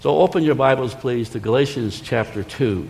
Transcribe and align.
So 0.00 0.18
open 0.18 0.44
your 0.44 0.54
Bibles, 0.54 0.94
please, 0.94 1.30
to 1.30 1.40
Galatians 1.40 2.02
chapter 2.02 2.42
2. 2.42 2.86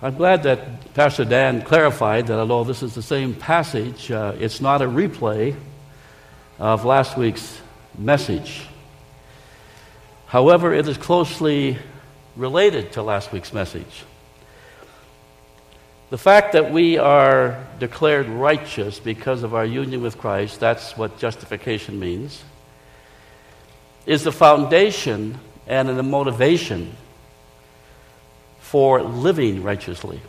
I'm 0.00 0.14
glad 0.14 0.44
that 0.44 0.94
Pastor 0.94 1.24
Dan 1.24 1.62
clarified 1.62 2.28
that 2.28 2.38
although 2.38 2.62
this 2.62 2.80
is 2.80 2.94
the 2.94 3.02
same 3.02 3.34
passage, 3.34 4.12
uh, 4.12 4.36
it's 4.38 4.60
not 4.60 4.80
a 4.80 4.84
replay 4.84 5.56
of 6.60 6.84
last 6.84 7.16
week's 7.16 7.60
message. 7.98 8.64
However, 10.26 10.72
it 10.72 10.86
is 10.86 10.96
closely 10.96 11.76
related 12.36 12.92
to 12.92 13.02
last 13.02 13.32
week's 13.32 13.52
message. 13.52 14.04
The 16.10 16.18
fact 16.18 16.52
that 16.52 16.70
we 16.70 16.98
are 16.98 17.66
declared 17.80 18.28
righteous 18.28 19.00
because 19.00 19.42
of 19.42 19.56
our 19.56 19.66
union 19.66 20.02
with 20.02 20.18
Christ, 20.18 20.60
that's 20.60 20.96
what 20.96 21.18
justification 21.18 21.98
means, 21.98 22.44
is 24.06 24.24
the 24.24 24.32
foundation 24.32 25.38
and 25.66 25.88
the 25.88 26.02
motivation 26.02 26.96
for 28.60 29.02
living 29.02 29.62
righteously. 29.62 30.20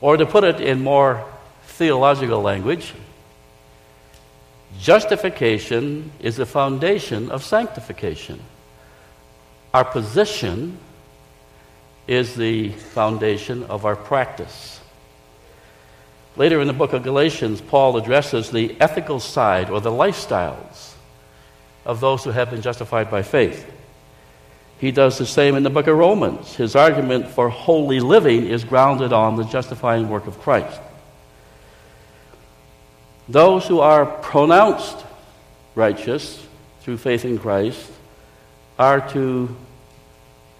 Or 0.00 0.16
to 0.16 0.26
put 0.26 0.44
it 0.44 0.60
in 0.60 0.82
more 0.82 1.24
theological 1.64 2.40
language, 2.40 2.94
justification 4.78 6.12
is 6.20 6.36
the 6.36 6.46
foundation 6.46 7.30
of 7.30 7.42
sanctification. 7.42 8.40
Our 9.74 9.84
position 9.84 10.78
is 12.06 12.36
the 12.36 12.70
foundation 12.70 13.64
of 13.64 13.84
our 13.84 13.96
practice. 13.96 14.80
Later 16.36 16.60
in 16.60 16.68
the 16.68 16.72
book 16.72 16.92
of 16.92 17.02
Galatians, 17.02 17.60
Paul 17.60 17.96
addresses 17.96 18.50
the 18.50 18.76
ethical 18.80 19.18
side 19.18 19.68
or 19.68 19.80
the 19.80 19.90
lifestyles 19.90 20.87
of 21.88 22.00
those 22.00 22.22
who 22.22 22.30
have 22.30 22.50
been 22.50 22.60
justified 22.60 23.10
by 23.10 23.22
faith. 23.22 23.66
He 24.78 24.92
does 24.92 25.16
the 25.16 25.26
same 25.26 25.56
in 25.56 25.62
the 25.62 25.70
book 25.70 25.86
of 25.86 25.96
Romans. 25.96 26.54
His 26.54 26.76
argument 26.76 27.28
for 27.28 27.48
holy 27.48 27.98
living 27.98 28.46
is 28.46 28.62
grounded 28.62 29.12
on 29.12 29.36
the 29.36 29.44
justifying 29.44 30.10
work 30.10 30.26
of 30.26 30.38
Christ. 30.38 30.80
Those 33.26 33.66
who 33.66 33.80
are 33.80 34.04
pronounced 34.04 35.04
righteous 35.74 36.46
through 36.82 36.98
faith 36.98 37.24
in 37.24 37.38
Christ 37.38 37.90
are 38.78 39.08
to 39.10 39.56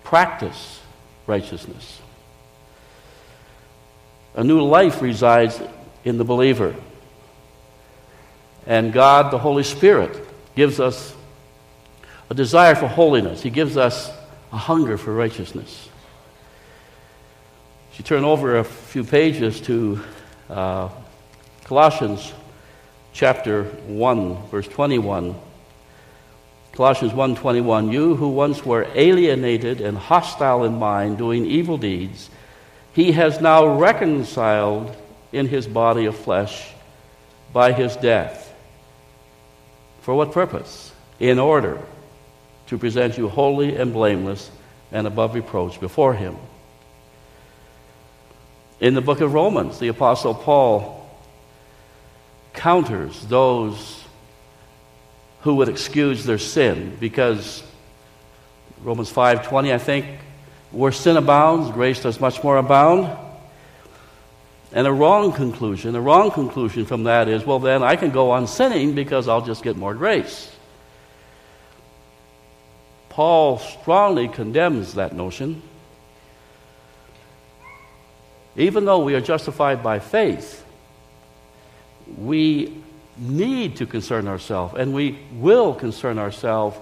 practice 0.04 0.80
righteousness. 1.26 2.00
A 4.34 4.42
new 4.42 4.62
life 4.62 5.02
resides 5.02 5.60
in 6.04 6.16
the 6.16 6.24
believer. 6.24 6.74
And 8.66 8.92
God, 8.92 9.30
the 9.30 9.38
Holy 9.38 9.62
Spirit, 9.62 10.26
gives 10.56 10.80
us 10.80 11.14
a 12.30 12.34
desire 12.34 12.74
for 12.74 12.86
holiness. 12.86 13.42
He 13.42 13.50
gives 13.50 13.76
us 13.76 14.10
a 14.52 14.56
hunger 14.56 14.98
for 14.98 15.12
righteousness. 15.12 15.88
If 17.92 17.98
you 17.98 18.04
turn 18.04 18.24
over 18.24 18.58
a 18.58 18.64
few 18.64 19.04
pages 19.04 19.60
to 19.62 20.00
uh, 20.48 20.88
Colossians 21.64 22.32
chapter 23.12 23.64
1, 23.64 24.48
verse 24.48 24.68
21. 24.68 25.34
Colossians 26.72 27.12
1:21 27.12 27.92
You 27.92 28.14
who 28.14 28.28
once 28.28 28.64
were 28.64 28.86
alienated 28.94 29.80
and 29.80 29.98
hostile 29.98 30.62
in 30.62 30.78
mind 30.78 31.18
doing 31.18 31.44
evil 31.44 31.76
deeds 31.76 32.30
he 32.92 33.12
has 33.12 33.40
now 33.40 33.66
reconciled 33.66 34.94
in 35.32 35.46
his 35.46 35.66
body 35.66 36.06
of 36.06 36.16
flesh 36.16 36.70
by 37.52 37.72
his 37.72 37.96
death 37.96 38.54
for 40.02 40.14
what 40.14 40.32
purpose 40.32 40.92
in 41.18 41.38
order 41.38 41.80
to 42.68 42.78
present 42.78 43.18
you 43.18 43.28
holy 43.28 43.76
and 43.76 43.92
blameless 43.92 44.50
and 44.92 45.06
above 45.06 45.34
reproach 45.34 45.80
before 45.80 46.14
Him. 46.14 46.36
In 48.80 48.94
the 48.94 49.00
book 49.00 49.20
of 49.20 49.34
Romans, 49.34 49.78
the 49.78 49.88
Apostle 49.88 50.34
Paul 50.34 50.98
counters 52.52 53.26
those 53.26 54.04
who 55.42 55.56
would 55.56 55.68
excuse 55.68 56.24
their 56.24 56.38
sin 56.38 56.96
because 56.98 57.62
Romans 58.82 59.12
5:20 59.12 59.72
I 59.72 59.78
think 59.78 60.06
where 60.70 60.92
sin 60.92 61.16
abounds 61.16 61.70
grace 61.70 62.02
does 62.02 62.20
much 62.20 62.42
more 62.42 62.56
abound 62.56 63.16
and 64.72 64.86
a 64.86 64.92
wrong 64.92 65.32
conclusion 65.32 65.94
a 65.94 66.00
wrong 66.00 66.30
conclusion 66.30 66.84
from 66.84 67.04
that 67.04 67.28
is 67.28 67.46
well 67.46 67.60
then 67.60 67.82
I 67.82 67.94
can 67.94 68.10
go 68.10 68.32
on 68.32 68.46
sinning 68.48 68.94
because 68.94 69.28
I'll 69.28 69.46
just 69.46 69.62
get 69.62 69.76
more 69.76 69.94
grace 69.94 70.50
Paul 73.18 73.58
strongly 73.58 74.28
condemns 74.28 74.94
that 74.94 75.12
notion. 75.12 75.60
Even 78.54 78.84
though 78.84 79.00
we 79.00 79.16
are 79.16 79.20
justified 79.20 79.82
by 79.82 79.98
faith, 79.98 80.64
we 82.16 82.80
need 83.16 83.74
to 83.78 83.86
concern 83.86 84.28
ourselves, 84.28 84.74
and 84.78 84.94
we 84.94 85.18
will 85.32 85.74
concern 85.74 86.16
ourselves 86.16 86.78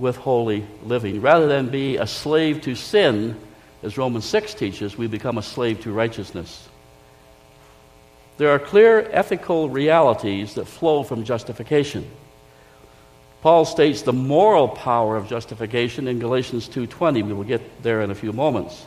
with 0.00 0.16
holy 0.16 0.66
living. 0.82 1.20
Rather 1.20 1.46
than 1.46 1.68
be 1.68 1.98
a 1.98 2.06
slave 2.08 2.60
to 2.62 2.74
sin, 2.74 3.38
as 3.84 3.96
Romans 3.96 4.24
6 4.24 4.54
teaches, 4.54 4.98
we 4.98 5.06
become 5.06 5.38
a 5.38 5.42
slave 5.42 5.80
to 5.82 5.92
righteousness. 5.92 6.68
There 8.38 8.50
are 8.50 8.58
clear 8.58 9.08
ethical 9.12 9.70
realities 9.70 10.54
that 10.54 10.64
flow 10.64 11.04
from 11.04 11.22
justification. 11.22 12.10
Paul 13.40 13.64
states 13.64 14.02
the 14.02 14.12
moral 14.12 14.68
power 14.68 15.16
of 15.16 15.28
justification 15.28 16.08
in 16.08 16.18
Galatians 16.18 16.68
2:20. 16.68 17.22
We 17.22 17.32
will 17.32 17.44
get 17.44 17.82
there 17.82 18.02
in 18.02 18.10
a 18.10 18.14
few 18.14 18.32
moments. 18.32 18.86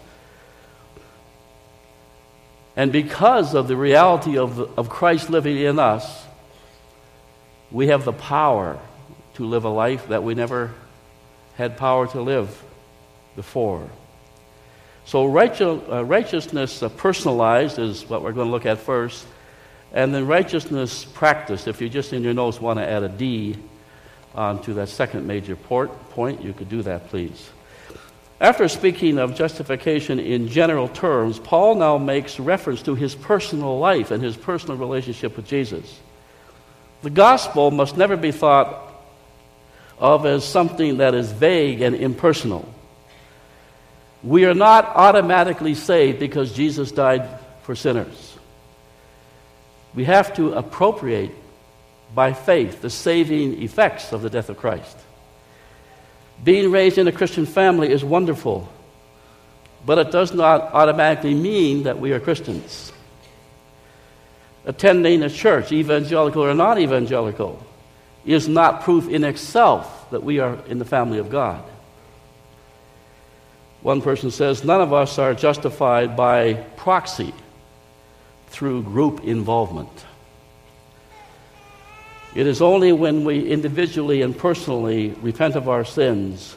And 2.76 2.92
because 2.92 3.54
of 3.54 3.68
the 3.68 3.76
reality 3.76 4.38
of, 4.38 4.60
of 4.78 4.90
Christ 4.90 5.30
living 5.30 5.58
in 5.58 5.78
us, 5.78 6.26
we 7.70 7.88
have 7.88 8.06
the 8.06 8.14
power 8.14 8.80
to 9.36 9.46
live 9.46 9.66
a 9.66 9.70
life 9.70 10.08
that 10.10 10.24
we 10.24 10.36
never 10.36 10.72
had 11.56 11.78
power 11.78 12.08
to 12.08 12.22
live 12.22 12.64
before. 13.36 13.90
So, 15.06 15.26
righteous, 15.26 15.82
uh, 15.90 16.06
righteousness 16.06 16.84
uh, 16.84 16.90
personalized 16.90 17.80
is 17.80 18.08
what 18.08 18.22
we're 18.24 18.34
going 18.34 18.48
to 18.48 18.52
look 18.52 18.66
at 18.66 18.80
first. 18.80 19.26
And 19.94 20.14
then 20.14 20.26
righteousness 20.26 21.04
practiced. 21.04 21.68
If 21.68 21.82
you 21.82 21.90
just 21.90 22.14
in 22.14 22.24
your 22.24 22.34
notes 22.34 22.62
want 22.62 22.80
to 22.80 22.90
add 22.90 23.04
a 23.04 23.10
D, 23.10 23.58
on 24.34 24.62
to 24.64 24.74
that 24.76 24.90
second 24.90 25.28
major 25.28 25.56
port, 25.56 25.92
point, 26.12 26.42
you 26.42 26.54
could 26.54 26.70
do 26.70 26.82
that, 26.84 27.10
please. 27.10 27.50
After 28.40 28.68
speaking 28.68 29.20
of 29.20 29.36
justification 29.36 30.20
in 30.20 30.48
general 30.48 30.88
terms, 30.88 31.38
Paul 31.38 31.76
now 31.76 31.98
makes 32.00 32.40
reference 32.40 32.82
to 32.84 32.96
his 32.96 33.14
personal 33.14 33.78
life 33.78 34.10
and 34.10 34.24
his 34.24 34.36
personal 34.36 34.78
relationship 34.78 35.36
with 35.36 35.46
Jesus. 35.46 36.00
The 37.04 37.12
gospel 37.12 37.70
must 37.70 37.98
never 37.98 38.18
be 38.18 38.32
thought 38.32 38.92
of 40.00 40.26
as 40.26 40.44
something 40.44 40.98
that 40.98 41.14
is 41.14 41.32
vague 41.32 41.82
and 41.82 41.96
impersonal. 41.96 42.68
We 44.24 44.46
are 44.46 44.56
not 44.56 44.86
automatically 44.86 45.76
saved 45.76 46.20
because 46.20 46.54
Jesus 46.54 46.92
died 46.92 47.28
for 47.64 47.76
sinners. 47.76 48.38
We 49.94 50.06
have 50.06 50.34
to 50.36 50.54
appropriate 50.54 51.32
by 52.14 52.34
faith 52.34 52.82
the 52.82 52.90
saving 52.90 53.62
effects 53.62 54.12
of 54.12 54.22
the 54.22 54.30
death 54.30 54.50
of 54.50 54.58
Christ. 54.58 54.98
Being 56.44 56.72
raised 56.72 56.98
in 56.98 57.08
a 57.08 57.12
Christian 57.12 57.46
family 57.46 57.92
is 57.92 58.04
wonderful, 58.04 58.68
but 59.86 59.98
it 59.98 60.12
does 60.12 60.34
not 60.34 60.74
automatically 60.74 61.34
mean 61.34 61.84
that 61.84 62.00
we 62.00 62.12
are 62.14 62.20
Christians. 62.20 62.92
Attending 64.66 65.24
a 65.24 65.30
church, 65.30 65.72
evangelical 65.72 66.44
or 66.44 66.54
non 66.54 66.80
evangelical, 66.80 67.66
is 68.26 68.48
not 68.48 68.82
proof 68.82 69.10
in 69.10 69.24
itself 69.24 70.10
that 70.12 70.24
we 70.24 70.40
are 70.40 70.58
in 70.68 70.78
the 70.80 70.86
family 70.86 71.18
of 71.18 71.30
God. 71.30 71.64
One 73.82 74.02
person 74.02 74.30
says, 74.30 74.64
None 74.64 74.82
of 74.82 74.94
us 74.94 75.18
are 75.18 75.34
justified 75.34 76.16
by 76.16 76.54
proxy 76.78 77.34
through 78.48 78.84
group 78.84 79.24
involvement. 79.24 80.06
It 82.34 82.48
is 82.48 82.62
only 82.62 82.94
when 82.94 83.26
we 83.26 83.50
individually 83.50 84.22
and 84.22 84.38
personally 84.38 85.10
repent 85.22 85.56
of 85.56 85.68
our 85.68 85.84
sins 85.84 86.56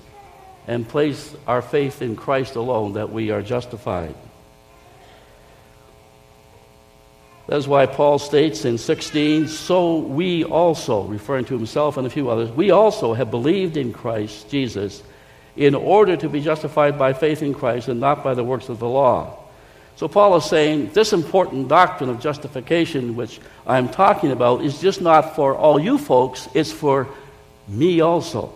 and 0.69 0.89
place 0.89 1.35
our 1.47 1.63
faith 1.63 2.01
in 2.01 2.15
Christ 2.15 2.55
alone 2.55 2.93
that 2.95 3.11
we 3.11 3.31
are 3.31 3.43
justified. 3.43 4.15
That's 7.47 7.67
why 7.67 7.85
Paul 7.87 8.19
states 8.19 8.65
in 8.65 8.79
16, 8.79 9.49
so 9.49 9.99
we 9.99 10.45
also, 10.45 11.03
referring 11.03 11.45
to 11.47 11.57
himself 11.57 11.99
and 11.99 12.07
a 12.07 12.11
few 12.11 12.31
others, 12.31 12.51
we 12.51 12.71
also 12.71 13.13
have 13.13 13.31
believed 13.31 13.77
in 13.77 13.93
Christ 13.93 14.49
Jesus 14.49 15.03
in 15.57 15.75
order 15.75 16.17
to 16.17 16.29
be 16.29 16.41
justified 16.41 16.99
by 16.99 17.13
faith 17.13 17.43
in 17.43 17.53
Christ 17.53 17.89
and 17.89 18.01
not 18.01 18.25
by 18.25 18.33
the 18.33 18.45
works 18.45 18.71
of 18.71 18.79
the 18.79 18.89
law. 18.89 19.44
So 19.97 20.09
Paul 20.09 20.37
is 20.37 20.45
saying 20.45 20.91
this 20.93 21.13
important 21.13 21.69
doctrine 21.69 22.11
of 22.11 22.21
justification, 22.21 23.15
which 23.15 23.41
I'm 23.67 23.89
talking 23.89 24.33
about, 24.33 24.65
is 24.65 24.81
just 24.81 25.01
not 25.01 25.37
for 25.37 25.57
all 25.57 25.79
you 25.79 25.99
folks, 25.99 26.49
it's 26.53 26.73
for 26.73 27.09
me 27.69 28.01
also. 28.01 28.53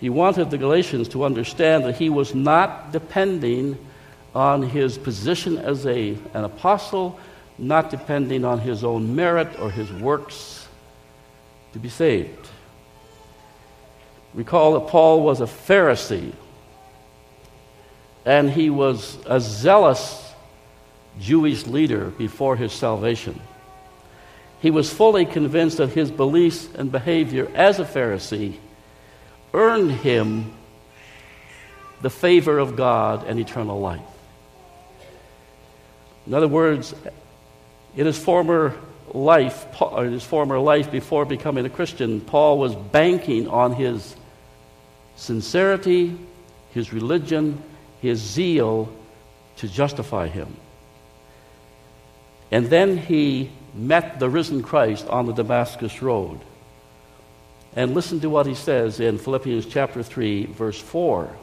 He 0.00 0.10
wanted 0.10 0.50
the 0.50 0.58
Galatians 0.58 1.08
to 1.08 1.24
understand 1.24 1.84
that 1.84 1.96
he 1.96 2.08
was 2.08 2.34
not 2.34 2.92
depending 2.92 3.78
on 4.34 4.62
his 4.62 4.98
position 4.98 5.58
as 5.58 5.86
a, 5.86 6.16
an 6.34 6.44
apostle, 6.44 7.18
not 7.58 7.90
depending 7.90 8.44
on 8.44 8.60
his 8.60 8.84
own 8.84 9.16
merit 9.16 9.58
or 9.58 9.70
his 9.70 9.90
works 9.92 10.68
to 11.72 11.78
be 11.78 11.88
saved. 11.88 12.48
Recall 14.34 14.78
that 14.78 14.90
Paul 14.90 15.22
was 15.22 15.40
a 15.40 15.46
Pharisee, 15.46 16.32
and 18.26 18.50
he 18.50 18.68
was 18.68 19.16
a 19.24 19.40
zealous 19.40 20.34
Jewish 21.20 21.64
leader 21.66 22.06
before 22.06 22.56
his 22.56 22.72
salvation. 22.72 23.40
He 24.60 24.70
was 24.72 24.92
fully 24.92 25.24
convinced 25.24 25.76
that 25.76 25.90
his 25.90 26.10
beliefs 26.10 26.68
and 26.74 26.90
behavior 26.90 27.48
as 27.54 27.78
a 27.78 27.84
Pharisee 27.84 28.56
earned 29.54 29.92
him 29.92 30.52
the 32.02 32.10
favor 32.10 32.58
of 32.58 32.76
God 32.76 33.24
and 33.26 33.38
eternal 33.38 33.80
life. 33.80 34.00
In 36.26 36.34
other 36.34 36.48
words, 36.48 36.94
in 37.96 38.06
his 38.06 38.18
former 38.18 38.76
life, 39.14 39.66
in 39.98 40.12
his 40.12 40.24
former 40.24 40.58
life 40.58 40.90
before 40.90 41.24
becoming 41.24 41.64
a 41.64 41.70
Christian, 41.70 42.20
Paul 42.20 42.58
was 42.58 42.74
banking 42.74 43.46
on 43.46 43.72
his 43.72 44.16
sincerity, 45.14 46.18
his 46.74 46.92
religion, 46.92 47.62
his 48.06 48.20
zeal 48.20 48.92
to 49.56 49.68
justify 49.68 50.28
him. 50.28 50.56
And 52.50 52.66
then 52.66 52.96
he 52.96 53.50
met 53.74 54.18
the 54.18 54.28
risen 54.28 54.62
Christ 54.62 55.06
on 55.08 55.26
the 55.26 55.32
Damascus 55.32 56.00
Road. 56.00 56.40
And 57.74 57.94
listen 57.94 58.20
to 58.20 58.30
what 58.30 58.46
he 58.46 58.54
says 58.54 59.00
in 59.00 59.18
Philippians 59.18 59.66
chapter 59.66 60.02
3, 60.02 60.46
verse 60.46 60.80
4. 60.80 61.36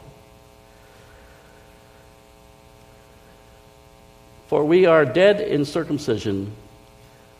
For 4.48 4.64
we 4.64 4.86
are 4.86 5.04
dead 5.04 5.40
in 5.40 5.64
circumcision, 5.64 6.52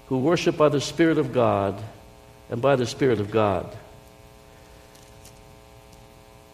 who 0.08 0.18
worship 0.18 0.56
by 0.56 0.68
the 0.68 0.80
Spirit 0.80 1.18
of 1.18 1.32
God 1.32 1.82
and 2.50 2.60
by 2.62 2.76
the 2.76 2.86
Spirit 2.86 3.20
of 3.20 3.30
God. 3.30 3.74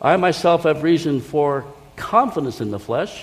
I 0.00 0.17
myself 0.17 0.62
have 0.62 0.82
reason 0.82 1.20
for 1.20 1.67
confidence 2.00 2.61
in 2.61 2.70
the 2.70 2.79
flesh. 2.79 3.23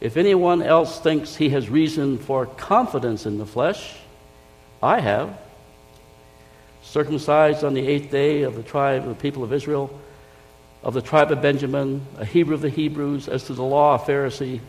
If 0.00 0.16
anyone 0.16 0.62
else 0.62 0.98
thinks 0.98 1.36
he 1.36 1.50
has 1.50 1.70
reason 1.70 2.18
for 2.18 2.46
confidence 2.46 3.24
in 3.24 3.38
the 3.38 3.46
flesh, 3.46 3.94
I 4.82 4.98
have. 5.00 5.38
Circumcised 6.82 7.62
on 7.62 7.72
the 7.72 7.86
eighth 7.86 8.10
day 8.10 8.42
of 8.42 8.56
the 8.56 8.64
tribe 8.64 9.04
of 9.04 9.08
the 9.08 9.14
people 9.22 9.44
of 9.44 9.52
Israel, 9.52 9.96
of 10.82 10.92
the 10.92 11.00
tribe 11.00 11.30
of 11.30 11.40
Benjamin, 11.40 12.04
a 12.18 12.24
Hebrew 12.24 12.54
of 12.54 12.60
the 12.60 12.68
Hebrews, 12.68 13.28
as 13.28 13.44
to 13.44 13.54
the 13.54 13.62
law, 13.62 13.94
a 13.94 13.98
Pharisee, 14.00 14.60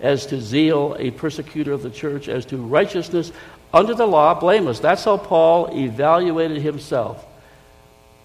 as 0.00 0.24
to 0.26 0.40
zeal, 0.40 0.96
a 0.98 1.10
persecutor 1.10 1.72
of 1.74 1.82
the 1.82 1.90
church, 1.90 2.28
as 2.28 2.46
to 2.46 2.56
righteousness, 2.56 3.30
under 3.74 3.94
the 3.94 4.06
law, 4.06 4.32
blameless. 4.32 4.80
That's 4.80 5.04
how 5.04 5.18
Paul 5.18 5.76
evaluated 5.76 6.62
himself. 6.62 7.26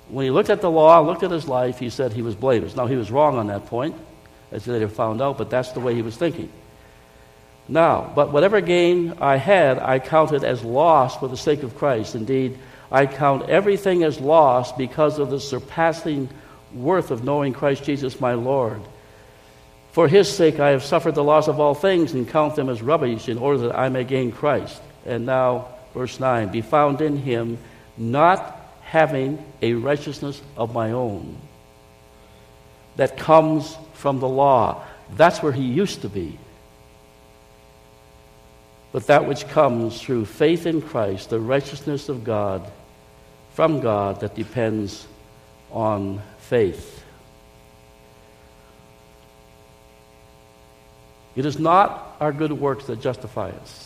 When 0.09 0.25
he 0.25 0.31
looked 0.31 0.49
at 0.49 0.61
the 0.61 0.69
law, 0.69 0.99
looked 0.99 1.23
at 1.23 1.31
his 1.31 1.47
life, 1.47 1.79
he 1.79 1.89
said 1.89 2.13
he 2.13 2.21
was 2.21 2.35
blameless. 2.35 2.75
Now, 2.75 2.85
he 2.85 2.95
was 2.95 3.11
wrong 3.11 3.37
on 3.37 3.47
that 3.47 3.65
point 3.65 3.95
as 4.51 4.65
they 4.65 4.79
have 4.79 4.93
found 4.93 5.21
out, 5.21 5.37
but 5.37 5.49
that's 5.49 5.71
the 5.71 5.79
way 5.79 5.95
he 5.95 6.01
was 6.01 6.15
thinking. 6.15 6.51
Now, 7.67 8.11
but 8.15 8.31
whatever 8.31 8.61
gain 8.61 9.15
I 9.19 9.37
had, 9.37 9.79
I 9.79 9.99
counted 9.99 10.43
as 10.43 10.63
loss 10.63 11.17
for 11.17 11.27
the 11.27 11.37
sake 11.37 11.63
of 11.63 11.75
Christ. 11.75 12.13
Indeed, 12.13 12.59
I 12.91 13.07
count 13.07 13.49
everything 13.49 14.03
as 14.03 14.19
loss 14.19 14.71
because 14.71 15.17
of 15.17 15.31
the 15.31 15.39
surpassing 15.39 16.29
worth 16.73 17.09
of 17.09 17.23
knowing 17.23 17.53
Christ 17.53 17.83
Jesus 17.83 18.21
my 18.21 18.33
Lord. 18.33 18.81
For 19.93 20.07
his 20.07 20.31
sake 20.31 20.59
I 20.59 20.71
have 20.71 20.83
suffered 20.83 21.15
the 21.15 21.23
loss 21.23 21.47
of 21.47 21.59
all 21.59 21.73
things 21.73 22.13
and 22.13 22.27
count 22.27 22.55
them 22.55 22.69
as 22.69 22.81
rubbish 22.81 23.29
in 23.29 23.37
order 23.37 23.59
that 23.59 23.79
I 23.79 23.89
may 23.89 24.03
gain 24.03 24.31
Christ. 24.31 24.81
And 25.05 25.25
now, 25.25 25.69
verse 25.93 26.19
9 26.19 26.49
be 26.49 26.61
found 26.61 27.01
in 27.01 27.17
him, 27.17 27.57
not 27.97 28.54
having 28.95 29.37
a 29.61 29.73
righteousness 29.73 30.41
of 30.55 30.73
my 30.73 30.91
own 30.91 31.37
that 32.95 33.17
comes 33.17 33.75
from 33.93 34.21
the 34.21 34.27
law. 34.27 34.81
That's 35.17 35.43
where 35.43 35.51
he 35.51 35.63
used 35.63 36.03
to 36.03 36.07
be. 36.07 36.39
But 38.93 39.07
that 39.07 39.27
which 39.27 39.49
comes 39.49 40.01
through 40.01 40.23
faith 40.23 40.65
in 40.65 40.81
Christ, 40.81 41.29
the 41.29 41.41
righteousness 41.41 42.07
of 42.07 42.23
God, 42.23 42.71
from 43.51 43.81
God 43.81 44.21
that 44.21 44.33
depends 44.33 45.05
on 45.71 46.21
faith. 46.37 47.03
It 51.35 51.45
is 51.45 51.59
not 51.59 52.15
our 52.21 52.31
good 52.31 52.53
works 52.53 52.85
that 52.85 53.01
justify 53.01 53.49
us. 53.49 53.84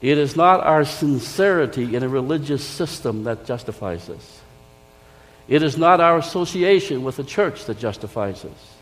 It 0.00 0.18
is 0.18 0.36
not 0.36 0.60
our 0.60 0.84
sincerity 0.84 1.96
in 1.96 2.02
a 2.02 2.08
religious 2.08 2.64
system 2.64 3.24
that 3.24 3.44
justifies 3.46 4.08
us. 4.08 4.40
It 5.48 5.62
is 5.62 5.76
not 5.76 6.00
our 6.00 6.18
association 6.18 7.02
with 7.02 7.16
the 7.16 7.24
church 7.24 7.64
that 7.64 7.78
justifies 7.78 8.44
us. 8.44 8.74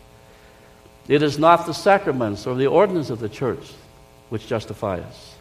It 1.07 1.23
is 1.23 1.39
not 1.39 1.65
the 1.65 1.73
sacraments 1.73 2.45
or 2.45 2.55
the 2.55 2.67
ordinance 2.67 3.09
of 3.09 3.19
the 3.19 3.29
church 3.29 3.71
which 4.29 4.47
justify 4.47 4.99
us. 4.99 5.35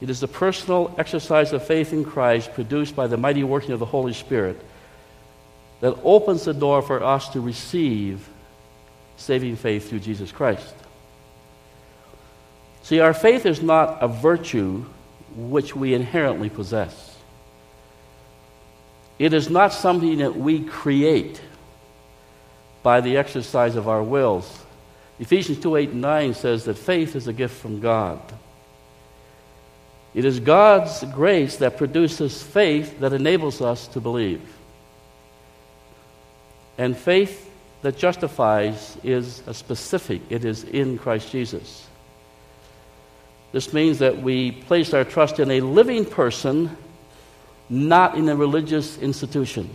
It 0.00 0.08
is 0.08 0.20
the 0.20 0.28
personal 0.28 0.94
exercise 0.98 1.52
of 1.52 1.66
faith 1.66 1.92
in 1.92 2.04
Christ 2.04 2.54
produced 2.54 2.94
by 2.94 3.08
the 3.08 3.16
mighty 3.16 3.42
working 3.44 3.72
of 3.72 3.80
the 3.80 3.86
Holy 3.86 4.12
Spirit 4.12 4.60
that 5.80 5.98
opens 6.04 6.44
the 6.44 6.54
door 6.54 6.80
for 6.82 7.02
us 7.02 7.28
to 7.30 7.40
receive 7.40 8.28
saving 9.16 9.56
faith 9.56 9.88
through 9.88 10.00
Jesus 10.00 10.30
Christ. 10.30 10.74
See, 12.86 13.00
our 13.00 13.14
faith 13.14 13.46
is 13.46 13.60
not 13.60 14.00
a 14.00 14.06
virtue 14.06 14.84
which 15.34 15.74
we 15.74 15.92
inherently 15.92 16.48
possess. 16.48 17.16
It 19.18 19.34
is 19.34 19.50
not 19.50 19.72
something 19.72 20.18
that 20.18 20.36
we 20.36 20.62
create 20.62 21.40
by 22.84 23.00
the 23.00 23.16
exercise 23.16 23.74
of 23.74 23.88
our 23.88 24.04
wills. 24.04 24.64
Ephesians 25.18 25.58
2 25.58 25.74
8 25.74 25.88
and 25.88 26.00
9 26.00 26.34
says 26.34 26.64
that 26.66 26.78
faith 26.78 27.16
is 27.16 27.26
a 27.26 27.32
gift 27.32 27.60
from 27.60 27.80
God. 27.80 28.20
It 30.14 30.24
is 30.24 30.38
God's 30.38 31.02
grace 31.06 31.56
that 31.56 31.78
produces 31.78 32.40
faith 32.40 33.00
that 33.00 33.12
enables 33.12 33.60
us 33.60 33.88
to 33.88 34.00
believe. 34.00 34.42
And 36.78 36.96
faith 36.96 37.50
that 37.82 37.98
justifies 37.98 38.96
is 39.02 39.42
a 39.48 39.54
specific, 39.54 40.22
it 40.30 40.44
is 40.44 40.62
in 40.62 40.98
Christ 40.98 41.32
Jesus. 41.32 41.88
This 43.52 43.72
means 43.72 43.98
that 44.00 44.22
we 44.22 44.52
place 44.52 44.92
our 44.92 45.04
trust 45.04 45.38
in 45.40 45.50
a 45.50 45.60
living 45.60 46.04
person 46.04 46.76
not 47.68 48.16
in 48.16 48.28
a 48.28 48.36
religious 48.36 48.98
institution. 48.98 49.68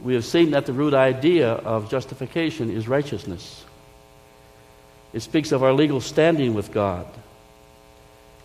We 0.00 0.14
have 0.14 0.24
seen 0.24 0.50
that 0.52 0.66
the 0.66 0.72
root 0.72 0.94
idea 0.94 1.52
of 1.52 1.90
justification 1.90 2.70
is 2.70 2.88
righteousness. 2.88 3.64
It 5.12 5.20
speaks 5.20 5.52
of 5.52 5.62
our 5.62 5.72
legal 5.72 6.00
standing 6.00 6.54
with 6.54 6.72
God. 6.72 7.06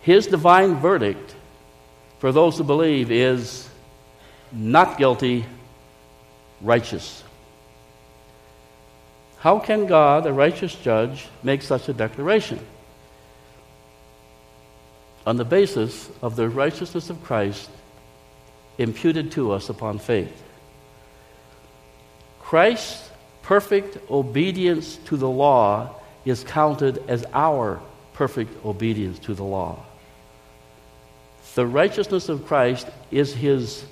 His 0.02 0.26
divine 0.26 0.76
verdict 0.76 1.34
for 2.18 2.32
those 2.32 2.58
who 2.58 2.64
believe 2.64 3.10
is 3.10 3.68
not 4.52 4.98
guilty, 4.98 5.44
righteous. 6.60 7.24
How 9.40 9.58
can 9.58 9.86
God, 9.86 10.26
a 10.26 10.32
righteous 10.32 10.74
judge, 10.74 11.28
make 11.42 11.62
such 11.62 11.88
a 11.88 11.92
declaration? 11.92 12.60
on 15.26 15.36
the 15.36 15.44
basis 15.44 16.08
of 16.22 16.36
the 16.36 16.48
righteousness 16.48 17.10
of 17.10 17.22
Christ 17.22 17.70
imputed 18.78 19.32
to 19.32 19.52
us 19.52 19.68
upon 19.68 19.98
faith. 19.98 20.42
Christ's 22.40 23.10
perfect 23.42 23.98
obedience 24.10 24.96
to 25.06 25.16
the 25.16 25.28
law 25.28 25.94
is 26.24 26.44
counted 26.44 26.98
as 27.08 27.24
our 27.32 27.80
perfect 28.14 28.64
obedience 28.64 29.18
to 29.20 29.34
the 29.34 29.44
law. 29.44 29.78
The 31.54 31.66
righteousness 31.66 32.28
of 32.28 32.46
Christ 32.46 32.88
is 33.10 33.34
his 33.34 33.84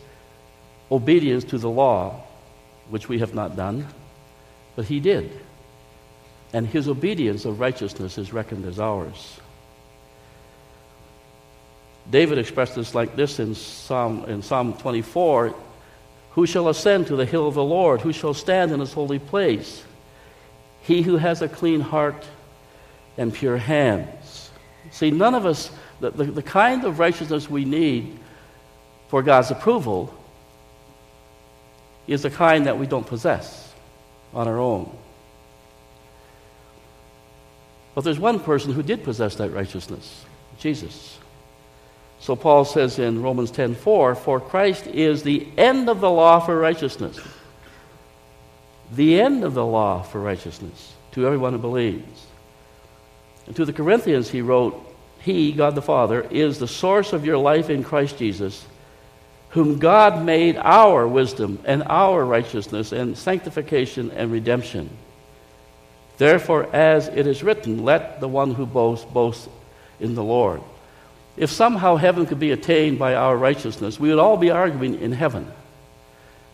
obedience 0.91 1.45
to 1.45 1.59
the 1.59 1.71
law, 1.71 2.21
which 2.89 3.09
we 3.09 3.19
have 3.19 3.35
not 3.35 3.57
done, 3.57 3.87
but 4.79 4.87
he 4.87 5.01
did. 5.01 5.29
And 6.53 6.65
his 6.65 6.87
obedience 6.87 7.45
of 7.45 7.59
righteousness 7.59 8.17
is 8.17 8.33
reckoned 8.33 8.65
as 8.65 8.79
ours. 8.79 9.41
David 12.09 12.39
expressed 12.39 12.77
this 12.77 12.95
like 12.95 13.17
this 13.17 13.41
in 13.41 13.57
Psalm, 13.57 14.25
in 14.27 14.41
Psalm 14.41 14.75
24 14.75 15.53
Who 16.31 16.47
shall 16.47 16.69
ascend 16.69 17.09
to 17.09 17.17
the 17.17 17.27
hill 17.27 17.49
of 17.49 17.55
the 17.55 17.65
Lord? 17.65 18.03
Who 18.03 18.13
shall 18.13 18.35
stand 18.35 18.71
in 18.71 18.79
his 18.79 18.93
holy 18.93 19.19
place? 19.19 19.83
He 20.83 21.03
who 21.03 21.17
has 21.17 21.43
a 21.43 21.49
clean 21.49 21.81
heart 21.81 22.25
and 23.17 23.35
pure 23.35 23.57
hands. 23.57 24.53
See, 24.93 25.11
none 25.11 25.35
of 25.35 25.45
us 25.45 25.73
the, 25.99 26.13
the, 26.13 26.23
the 26.23 26.43
kind 26.43 26.85
of 26.85 27.01
righteousness 27.01 27.51
we 27.51 27.65
need 27.65 28.17
for 29.09 29.25
God's 29.25 29.51
approval 29.51 30.15
is 32.07 32.23
the 32.23 32.31
kind 32.31 32.67
that 32.67 32.79
we 32.79 32.87
don't 32.87 33.05
possess 33.09 33.68
on 34.35 34.49
our 34.49 34.59
own. 34.59 34.91
But 37.95 38.05
there's 38.05 38.19
one 38.19 38.39
person 38.39 38.73
who 38.73 38.83
did 38.83 39.03
possess 39.03 39.35
that 39.37 39.51
righteousness 39.51 40.25
Jesus. 40.59 41.19
So 42.21 42.35
Paul 42.35 42.65
says 42.65 42.99
in 42.99 43.23
Romans 43.23 43.51
10:4, 43.51 44.15
"For 44.15 44.41
Christ 44.41 44.87
is 44.89 45.23
the 45.23 45.47
end 45.57 45.89
of 45.89 46.01
the 46.01 46.11
law 46.11 46.41
for 46.41 46.59
righteousness." 46.59 47.19
The 48.93 49.21
end 49.21 49.45
of 49.45 49.55
the 49.55 49.67
law 49.67 50.03
for 50.03 50.21
righteousness 50.21 50.93
to 51.13 51.27
everyone 51.27 51.53
who 51.53 51.59
believes. 51.59 52.27
And 53.47 53.55
to 53.57 53.65
the 53.65 53.73
Corinthians 53.73 54.31
he 54.31 54.41
wrote, 54.41 54.81
"He, 55.21 55.53
God 55.53 55.75
the 55.75 55.83
Father, 55.83 56.27
is 56.31 56.59
the 56.59 56.67
source 56.67 57.13
of 57.13 57.25
your 57.25 57.39
life 57.39 57.71
in 57.71 57.85
Christ 57.85 58.19
Jesus, 58.19 58.67
whom 59.51 59.79
God 59.79 60.25
made 60.25 60.57
our 60.57 61.07
wisdom 61.07 61.59
and 61.65 61.83
our 61.87 62.25
righteousness 62.25 62.93
and 62.93 63.17
sanctification 63.17 64.11
and 64.11 64.31
redemption." 64.31 64.91
Therefore, 66.19 66.69
as 66.73 67.07
it 67.09 67.27
is 67.27 67.45
written, 67.45 67.85
let 67.85 68.21
the 68.21 68.29
one 68.29 68.53
who 68.53 68.67
boasts 68.67 69.05
boast 69.07 69.49
in 70.01 70.15
the 70.15 70.23
Lord. 70.23 70.61
If 71.37 71.51
somehow 71.51 71.95
heaven 71.95 72.27
could 72.27 72.41
be 72.41 72.51
attained 72.51 72.99
by 72.99 73.15
our 73.15 73.37
righteousness, 73.37 74.01
we 74.01 74.11
would 74.11 74.19
all 74.19 74.37
be 74.37 74.51
arguing 74.51 75.01
in 75.01 75.13
heaven. 75.13 75.47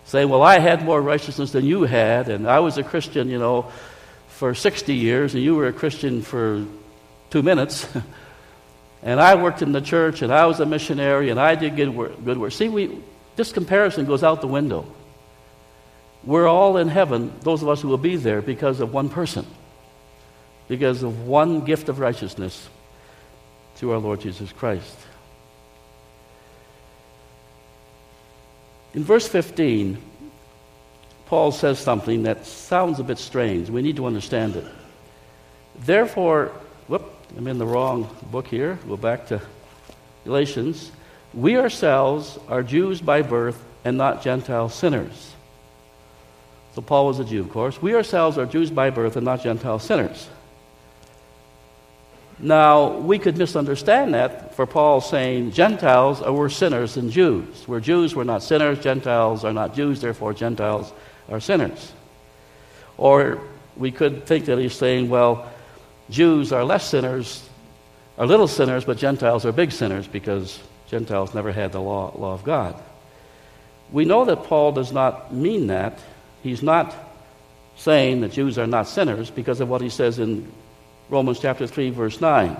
Saying, 0.04 0.28
well, 0.28 0.42
I 0.42 0.58
had 0.58 0.84
more 0.84 1.00
righteousness 1.00 1.52
than 1.52 1.64
you 1.64 1.84
had, 1.84 2.28
and 2.28 2.46
I 2.46 2.60
was 2.60 2.76
a 2.76 2.82
Christian, 2.82 3.30
you 3.30 3.38
know, 3.38 3.72
for 4.28 4.54
60 4.54 4.94
years, 4.94 5.34
and 5.34 5.42
you 5.42 5.54
were 5.54 5.66
a 5.66 5.72
Christian 5.72 6.20
for 6.20 6.66
two 7.30 7.42
minutes. 7.42 7.88
and 9.04 9.20
I 9.20 9.34
worked 9.34 9.60
in 9.60 9.72
the 9.72 9.82
church, 9.82 10.22
and 10.22 10.32
I 10.32 10.46
was 10.46 10.60
a 10.60 10.66
missionary, 10.66 11.28
and 11.28 11.38
I 11.38 11.54
did 11.56 11.76
good 11.76 11.94
work. 11.94 12.24
Good 12.24 12.38
work. 12.38 12.52
See, 12.52 12.70
we, 12.70 13.02
this 13.36 13.52
comparison 13.52 14.06
goes 14.06 14.24
out 14.24 14.40
the 14.40 14.46
window. 14.46 14.86
We're 16.24 16.48
all 16.48 16.78
in 16.78 16.88
heaven, 16.88 17.30
those 17.42 17.62
of 17.62 17.68
us 17.68 17.82
who 17.82 17.88
will 17.88 17.98
be 17.98 18.16
there, 18.16 18.40
because 18.40 18.80
of 18.80 18.94
one 18.94 19.10
person, 19.10 19.46
because 20.68 21.02
of 21.02 21.26
one 21.26 21.66
gift 21.66 21.90
of 21.90 21.98
righteousness 21.98 22.66
through 23.74 23.92
our 23.92 23.98
Lord 23.98 24.22
Jesus 24.22 24.50
Christ. 24.52 24.96
In 28.94 29.04
verse 29.04 29.28
15, 29.28 29.98
Paul 31.26 31.52
says 31.52 31.78
something 31.78 32.22
that 32.22 32.46
sounds 32.46 33.00
a 33.00 33.04
bit 33.04 33.18
strange. 33.18 33.68
We 33.68 33.82
need 33.82 33.96
to 33.96 34.06
understand 34.06 34.56
it. 34.56 34.64
Therefore, 35.80 36.52
I'm 37.36 37.48
in 37.48 37.58
the 37.58 37.66
wrong 37.66 38.08
book 38.30 38.46
here. 38.46 38.78
Go 38.86 38.96
back 38.96 39.26
to 39.26 39.40
Galatians. 40.24 40.92
We 41.32 41.56
ourselves 41.56 42.38
are 42.48 42.62
Jews 42.62 43.00
by 43.00 43.22
birth 43.22 43.62
and 43.84 43.98
not 43.98 44.22
Gentile 44.22 44.68
sinners. 44.68 45.32
So 46.74 46.82
Paul 46.82 47.06
was 47.06 47.18
a 47.18 47.24
Jew, 47.24 47.40
of 47.40 47.50
course. 47.50 47.82
We 47.82 47.94
ourselves 47.94 48.38
are 48.38 48.46
Jews 48.46 48.70
by 48.70 48.90
birth 48.90 49.16
and 49.16 49.24
not 49.24 49.42
Gentile 49.42 49.80
sinners. 49.80 50.28
Now, 52.38 52.98
we 52.98 53.18
could 53.18 53.36
misunderstand 53.36 54.14
that 54.14 54.54
for 54.54 54.66
Paul 54.66 55.00
saying 55.00 55.52
Gentiles 55.52 56.22
are 56.22 56.32
worse 56.32 56.56
sinners 56.56 56.94
than 56.94 57.10
Jews. 57.10 57.66
We're 57.66 57.80
Jews, 57.80 58.14
we're 58.14 58.24
not 58.24 58.42
sinners. 58.42 58.80
Gentiles 58.80 59.44
are 59.44 59.52
not 59.52 59.74
Jews, 59.74 60.00
therefore, 60.00 60.34
Gentiles 60.34 60.92
are 61.28 61.40
sinners. 61.40 61.92
Or 62.96 63.40
we 63.76 63.90
could 63.90 64.26
think 64.26 64.46
that 64.46 64.58
he's 64.58 64.74
saying, 64.74 65.08
well, 65.08 65.50
Jews 66.10 66.52
are 66.52 66.64
less 66.64 66.88
sinners, 66.88 67.48
are 68.18 68.26
little 68.26 68.48
sinners, 68.48 68.84
but 68.84 68.98
Gentiles 68.98 69.46
are 69.46 69.52
big 69.52 69.72
sinners 69.72 70.06
because 70.06 70.58
Gentiles 70.88 71.34
never 71.34 71.52
had 71.52 71.72
the 71.72 71.80
law, 71.80 72.12
law 72.16 72.34
of 72.34 72.44
God. 72.44 72.80
We 73.90 74.04
know 74.04 74.24
that 74.24 74.44
Paul 74.44 74.72
does 74.72 74.92
not 74.92 75.32
mean 75.32 75.68
that. 75.68 75.98
He's 76.42 76.62
not 76.62 76.94
saying 77.76 78.20
that 78.20 78.32
Jews 78.32 78.58
are 78.58 78.66
not 78.66 78.88
sinners 78.88 79.30
because 79.30 79.60
of 79.60 79.68
what 79.68 79.80
he 79.80 79.88
says 79.88 80.18
in 80.18 80.50
Romans 81.08 81.40
chapter 81.40 81.66
3, 81.66 81.90
verse 81.90 82.20
9. 82.20 82.56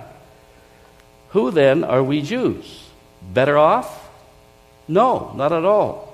Who 1.30 1.50
then 1.50 1.84
are 1.84 2.02
we 2.02 2.22
Jews? 2.22 2.84
Better 3.32 3.58
off? 3.58 4.08
No, 4.86 5.32
not 5.34 5.52
at 5.52 5.64
all. 5.64 6.12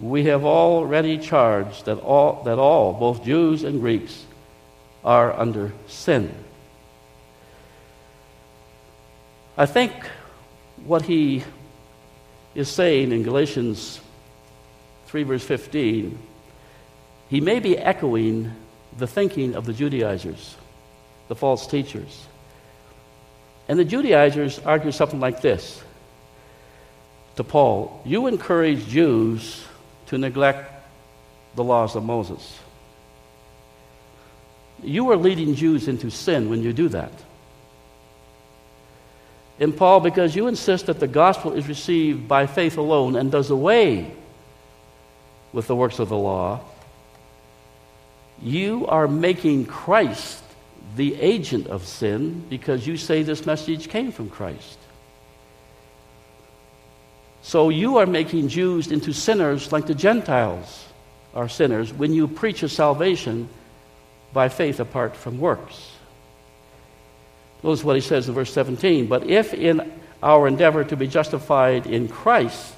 We 0.00 0.24
have 0.24 0.44
already 0.44 1.18
charged 1.18 1.86
that 1.86 1.98
all, 1.98 2.42
that 2.44 2.58
all, 2.58 2.92
both 2.92 3.24
Jews 3.24 3.64
and 3.64 3.80
Greeks, 3.80 4.24
are 5.04 5.32
under 5.32 5.72
sin. 5.86 6.34
I 9.56 9.66
think 9.66 9.92
what 10.84 11.02
he 11.02 11.44
is 12.54 12.68
saying 12.68 13.12
in 13.12 13.22
Galatians 13.22 14.00
3, 15.06 15.22
verse 15.24 15.44
15, 15.44 16.18
he 17.28 17.40
may 17.40 17.58
be 17.58 17.76
echoing 17.76 18.52
the 18.96 19.06
thinking 19.06 19.54
of 19.54 19.66
the 19.66 19.72
Judaizers 19.72 20.56
the 21.28 21.36
false 21.36 21.66
teachers. 21.66 22.26
And 23.68 23.78
the 23.78 23.84
Judaizers 23.84 24.58
argue 24.60 24.90
something 24.90 25.20
like 25.20 25.42
this 25.42 25.82
to 27.36 27.44
Paul 27.44 28.02
You 28.04 28.26
encourage 28.26 28.88
Jews 28.88 29.64
to 30.06 30.18
neglect 30.18 30.72
the 31.54 31.62
laws 31.62 31.94
of 31.94 32.02
Moses. 32.02 32.58
You 34.82 35.10
are 35.10 35.16
leading 35.16 35.54
Jews 35.54 35.88
into 35.88 36.10
sin 36.10 36.48
when 36.50 36.62
you 36.62 36.72
do 36.72 36.88
that. 36.90 37.12
And 39.60 39.76
Paul, 39.76 40.00
because 40.00 40.36
you 40.36 40.46
insist 40.46 40.86
that 40.86 41.00
the 41.00 41.08
gospel 41.08 41.52
is 41.52 41.66
received 41.66 42.28
by 42.28 42.46
faith 42.46 42.78
alone 42.78 43.16
and 43.16 43.30
does 43.30 43.50
away 43.50 44.12
with 45.52 45.66
the 45.66 45.74
works 45.74 45.98
of 45.98 46.08
the 46.08 46.16
law, 46.16 46.60
you 48.40 48.86
are 48.86 49.08
making 49.08 49.66
Christ 49.66 50.44
the 50.94 51.20
agent 51.20 51.66
of 51.66 51.84
sin 51.84 52.44
because 52.48 52.86
you 52.86 52.96
say 52.96 53.22
this 53.22 53.46
message 53.46 53.88
came 53.88 54.12
from 54.12 54.30
Christ. 54.30 54.78
So 57.42 57.68
you 57.68 57.98
are 57.98 58.06
making 58.06 58.48
Jews 58.48 58.92
into 58.92 59.12
sinners 59.12 59.72
like 59.72 59.86
the 59.86 59.94
Gentiles 59.94 60.84
are 61.34 61.48
sinners 61.48 61.92
when 61.92 62.12
you 62.12 62.28
preach 62.28 62.62
a 62.62 62.68
salvation 62.68 63.48
by 64.32 64.48
faith 64.48 64.80
apart 64.80 65.16
from 65.16 65.38
works. 65.38 65.92
Notice 67.62 67.82
what 67.82 67.96
he 67.96 68.02
says 68.02 68.28
in 68.28 68.34
verse 68.34 68.52
17. 68.52 69.06
But 69.06 69.26
if 69.26 69.54
in 69.54 69.92
our 70.22 70.46
endeavor 70.46 70.84
to 70.84 70.96
be 70.96 71.06
justified 71.06 71.86
in 71.86 72.08
Christ, 72.08 72.74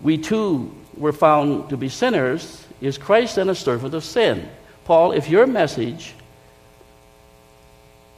we 0.00 0.18
too 0.18 0.74
were 0.96 1.12
found 1.12 1.70
to 1.70 1.76
be 1.76 1.88
sinners, 1.88 2.66
is 2.80 2.98
Christ 2.98 3.36
then 3.36 3.48
a 3.48 3.54
servant 3.54 3.94
of 3.94 4.04
sin? 4.04 4.48
Paul, 4.84 5.12
if 5.12 5.28
your 5.28 5.46
message 5.46 6.14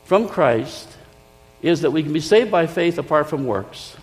from 0.04 0.28
Christ 0.28 0.88
is 1.62 1.82
that 1.82 1.90
we 1.90 2.02
can 2.02 2.12
be 2.12 2.20
saved 2.20 2.50
by 2.50 2.66
faith 2.66 2.98
apart 2.98 3.28
from 3.28 3.46
works. 3.46 3.96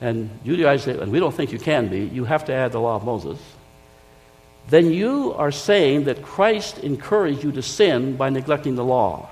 And 0.00 0.30
Judaizers 0.44 0.96
say, 0.96 1.02
and 1.02 1.10
we 1.10 1.18
don't 1.18 1.34
think 1.34 1.52
you 1.52 1.58
can 1.58 1.88
be, 1.88 2.00
you 2.00 2.24
have 2.24 2.44
to 2.46 2.52
add 2.52 2.72
the 2.72 2.80
law 2.80 2.96
of 2.96 3.04
Moses. 3.04 3.38
Then 4.68 4.92
you 4.92 5.34
are 5.34 5.52
saying 5.52 6.04
that 6.04 6.22
Christ 6.22 6.78
encouraged 6.78 7.44
you 7.44 7.52
to 7.52 7.62
sin 7.62 8.16
by 8.16 8.30
neglecting 8.30 8.76
the 8.76 8.84
law. 8.84 9.28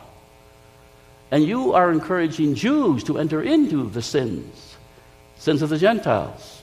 And 1.30 1.44
you 1.44 1.72
are 1.72 1.90
encouraging 1.90 2.54
Jews 2.54 3.04
to 3.04 3.18
enter 3.18 3.42
into 3.42 3.88
the 3.88 4.02
sins, 4.02 4.76
sins 5.38 5.62
of 5.62 5.70
the 5.70 5.78
Gentiles, 5.78 6.62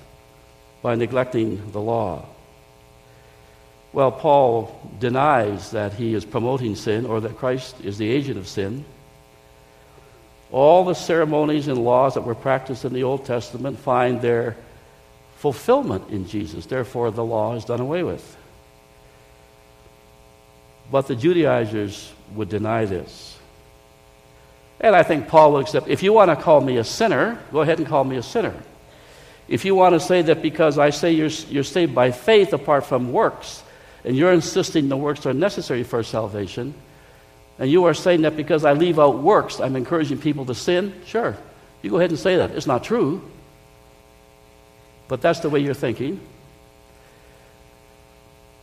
by 0.84 0.94
neglecting 0.94 1.72
the 1.72 1.82
law. 1.82 2.26
Well, 3.92 4.12
Paul 4.12 4.80
denies 5.00 5.72
that 5.72 5.94
he 5.94 6.14
is 6.14 6.24
promoting 6.24 6.76
sin 6.76 7.08
or 7.08 7.20
that 7.22 7.38
Christ 7.38 7.82
is 7.84 7.98
the 7.98 8.10
agent 8.10 8.38
of 8.38 8.48
sin. 8.48 8.86
All 10.52 10.86
the 10.86 10.94
ceremonies 10.94 11.68
and 11.68 11.84
laws 11.84 12.14
that 12.14 12.22
were 12.22 12.36
practiced 12.36 12.86
in 12.86 12.94
the 12.94 13.04
Old 13.04 13.26
Testament 13.26 13.80
find 13.80 14.22
their 14.22 14.56
fulfillment 15.38 16.10
in 16.10 16.28
Jesus. 16.28 16.68
Therefore, 16.68 17.10
the 17.10 17.26
law 17.26 17.56
is 17.56 17.66
done 17.66 17.80
away 17.80 18.04
with. 18.04 18.38
But 20.92 21.08
the 21.08 21.16
Judaizers 21.16 22.12
would 22.36 22.50
deny 22.50 22.86
this. 22.86 23.38
And 24.80 24.96
I 24.96 25.04
think 25.04 25.28
Paul 25.28 25.54
will 25.54 25.60
accept 25.60 25.88
if 25.88 26.04
you 26.04 26.14
want 26.14 26.30
to 26.32 26.36
call 26.36 26.62
me 26.62 26.78
a 26.78 26.84
sinner, 26.84 27.38
go 27.52 27.62
ahead 27.62 27.80
and 27.80 27.88
call 27.88 28.04
me 28.04 28.16
a 28.16 28.24
sinner. 28.24 28.56
If 29.48 29.66
you 29.66 29.76
want 29.76 29.94
to 29.94 30.00
say 30.00 30.22
that 30.22 30.42
because 30.42 30.78
I 30.78 30.92
say 30.92 31.12
you're, 31.12 31.30
you're 31.50 31.64
saved 31.64 31.94
by 31.94 32.12
faith 32.12 32.54
apart 32.54 32.86
from 32.86 33.12
works, 33.12 33.64
and 34.06 34.16
you're 34.16 34.32
insisting 34.32 34.88
the 34.88 34.96
works 34.96 35.26
are 35.26 35.34
necessary 35.34 35.84
for 35.84 36.02
salvation, 36.04 36.74
and 37.58 37.70
you 37.70 37.86
are 37.86 37.94
saying 37.94 38.22
that 38.22 38.38
because 38.38 38.64
I 38.64 38.74
leave 38.74 39.00
out 39.00 39.20
works, 39.20 39.60
I'm 39.60 39.76
encouraging 39.76 40.20
people 40.20 40.46
to 40.46 40.56
sin, 40.56 40.94
sure, 41.06 41.36
you 41.82 41.90
go 41.90 41.98
ahead 41.98 42.12
and 42.12 42.20
say 42.20 42.38
that. 42.38 42.52
It's 42.52 42.68
not 42.68 42.84
true, 42.84 43.22
but 45.08 45.22
that's 45.22 45.40
the 45.40 45.50
way 45.50 45.60
you're 45.60 45.74
thinking. 45.74 46.20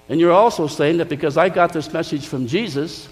And 0.09 0.21
you're 0.21 0.33
also 0.33 0.67
saying 0.67 0.99
that 0.99 1.09
because 1.09 1.37
I 1.37 1.49
got 1.49 1.73
this 1.73 1.93
message 1.93 2.27
from 2.27 2.47
Jesus, 2.47 3.09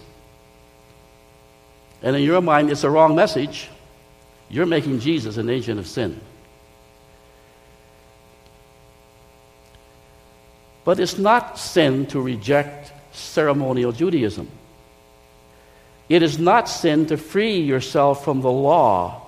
and 2.02 2.14
in 2.14 2.22
your 2.22 2.40
mind 2.40 2.70
it's 2.70 2.84
a 2.84 2.90
wrong 2.90 3.16
message, 3.16 3.68
you're 4.48 4.66
making 4.66 5.00
Jesus 5.00 5.36
an 5.36 5.50
agent 5.50 5.80
of 5.80 5.86
sin. 5.86 6.20
But 10.84 11.00
it's 11.00 11.18
not 11.18 11.58
sin 11.58 12.06
to 12.06 12.20
reject 12.20 12.92
ceremonial 13.12 13.90
Judaism. 13.90 14.48
It 16.08 16.22
is 16.22 16.38
not 16.38 16.68
sin 16.68 17.06
to 17.06 17.16
free 17.16 17.60
yourself 17.60 18.22
from 18.24 18.42
the 18.42 18.50
law 18.50 19.22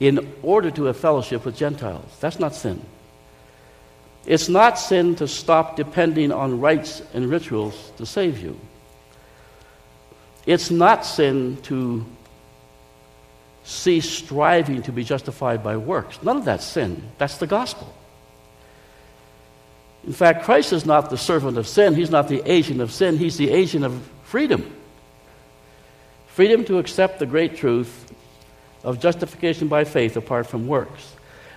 in 0.00 0.34
order 0.42 0.70
to 0.72 0.84
have 0.84 0.96
fellowship 0.96 1.44
with 1.44 1.56
Gentiles. 1.56 2.10
That's 2.20 2.40
not 2.40 2.54
sin. 2.54 2.84
It's 4.26 4.48
not 4.48 4.78
sin 4.78 5.16
to 5.16 5.28
stop 5.28 5.76
depending 5.76 6.32
on 6.32 6.60
rites 6.60 7.02
and 7.12 7.28
rituals 7.28 7.92
to 7.98 8.06
save 8.06 8.40
you. 8.40 8.58
It's 10.46 10.70
not 10.70 11.04
sin 11.04 11.58
to 11.62 12.04
cease 13.64 14.08
striving 14.08 14.82
to 14.82 14.92
be 14.92 15.04
justified 15.04 15.62
by 15.62 15.76
works. 15.76 16.22
None 16.22 16.38
of 16.38 16.44
that's 16.44 16.64
sin. 16.64 17.02
That's 17.18 17.38
the 17.38 17.46
gospel. 17.46 17.92
In 20.06 20.12
fact, 20.12 20.44
Christ 20.44 20.72
is 20.72 20.84
not 20.84 21.08
the 21.08 21.16
servant 21.16 21.56
of 21.56 21.66
sin, 21.66 21.94
He's 21.94 22.10
not 22.10 22.28
the 22.28 22.42
agent 22.50 22.80
of 22.82 22.92
sin, 22.92 23.16
He's 23.16 23.38
the 23.38 23.50
agent 23.50 23.84
of 23.84 24.06
freedom. 24.24 24.70
Freedom 26.26 26.64
to 26.66 26.78
accept 26.78 27.18
the 27.18 27.26
great 27.26 27.56
truth 27.56 28.12
of 28.82 29.00
justification 29.00 29.68
by 29.68 29.84
faith 29.84 30.16
apart 30.16 30.46
from 30.46 30.66
works. 30.66 31.14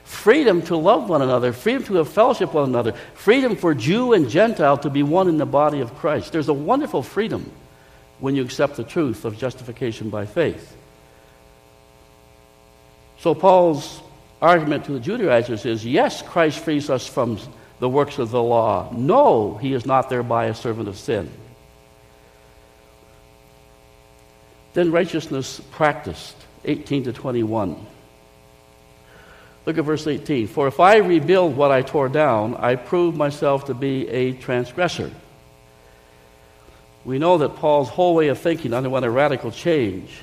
Freedom 0.07 0.61
to 0.61 0.77
love 0.77 1.09
one 1.09 1.21
another, 1.21 1.51
freedom 1.51 1.83
to 1.83 1.95
have 1.95 2.07
fellowship 2.07 2.47
with 2.47 2.55
one 2.55 2.69
another, 2.69 2.93
freedom 3.13 3.57
for 3.57 3.73
Jew 3.73 4.13
and 4.13 4.29
Gentile 4.29 4.77
to 4.77 4.89
be 4.89 5.03
one 5.03 5.27
in 5.27 5.37
the 5.37 5.45
body 5.45 5.81
of 5.81 5.93
Christ. 5.95 6.31
There's 6.31 6.47
a 6.47 6.53
wonderful 6.53 7.03
freedom 7.03 7.51
when 8.19 8.33
you 8.33 8.41
accept 8.41 8.77
the 8.77 8.85
truth 8.85 9.25
of 9.25 9.37
justification 9.37 10.09
by 10.09 10.25
faith. 10.25 10.77
So, 13.19 13.35
Paul's 13.35 14.01
argument 14.41 14.85
to 14.85 14.93
the 14.93 15.01
Judaizers 15.01 15.65
is 15.65 15.85
yes, 15.85 16.21
Christ 16.21 16.59
frees 16.59 16.89
us 16.89 17.05
from 17.05 17.37
the 17.79 17.89
works 17.89 18.17
of 18.17 18.31
the 18.31 18.41
law. 18.41 18.89
No, 18.95 19.57
he 19.57 19.73
is 19.73 19.85
not 19.85 20.09
thereby 20.09 20.45
a 20.45 20.55
servant 20.55 20.87
of 20.87 20.97
sin. 20.97 21.29
Then 24.73 24.89
righteousness 24.89 25.59
practiced, 25.71 26.37
18 26.63 27.03
to 27.03 27.13
21. 27.13 27.85
Look 29.67 29.77
at 29.77 29.83
verse 29.83 30.07
18. 30.07 30.47
For 30.47 30.69
if 30.69 30.79
I 30.79 30.95
rebuild 30.95 31.57
what 31.57 31.71
I 31.71 31.81
tore 31.81 32.07
down, 32.07 32.55
I 32.55 32.77
prove 32.77 33.17
myself 33.17 33.65
to 33.65 33.73
be 33.73 34.07
a 34.07 34.31
transgressor. 34.31 35.11
We 37.03 37.19
know 37.19 37.37
that 37.39 37.57
Paul's 37.57 37.89
whole 37.89 38.15
way 38.15 38.29
of 38.29 38.39
thinking 38.39 38.73
underwent 38.73 39.05
a 39.05 39.09
radical 39.09 39.51
change 39.51 40.21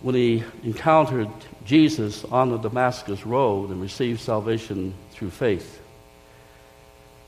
when 0.00 0.14
he 0.14 0.42
encountered 0.64 1.28
Jesus 1.66 2.24
on 2.24 2.48
the 2.48 2.56
Damascus 2.56 3.26
road 3.26 3.68
and 3.68 3.82
received 3.82 4.20
salvation 4.20 4.94
through 5.10 5.30
faith. 5.30 5.82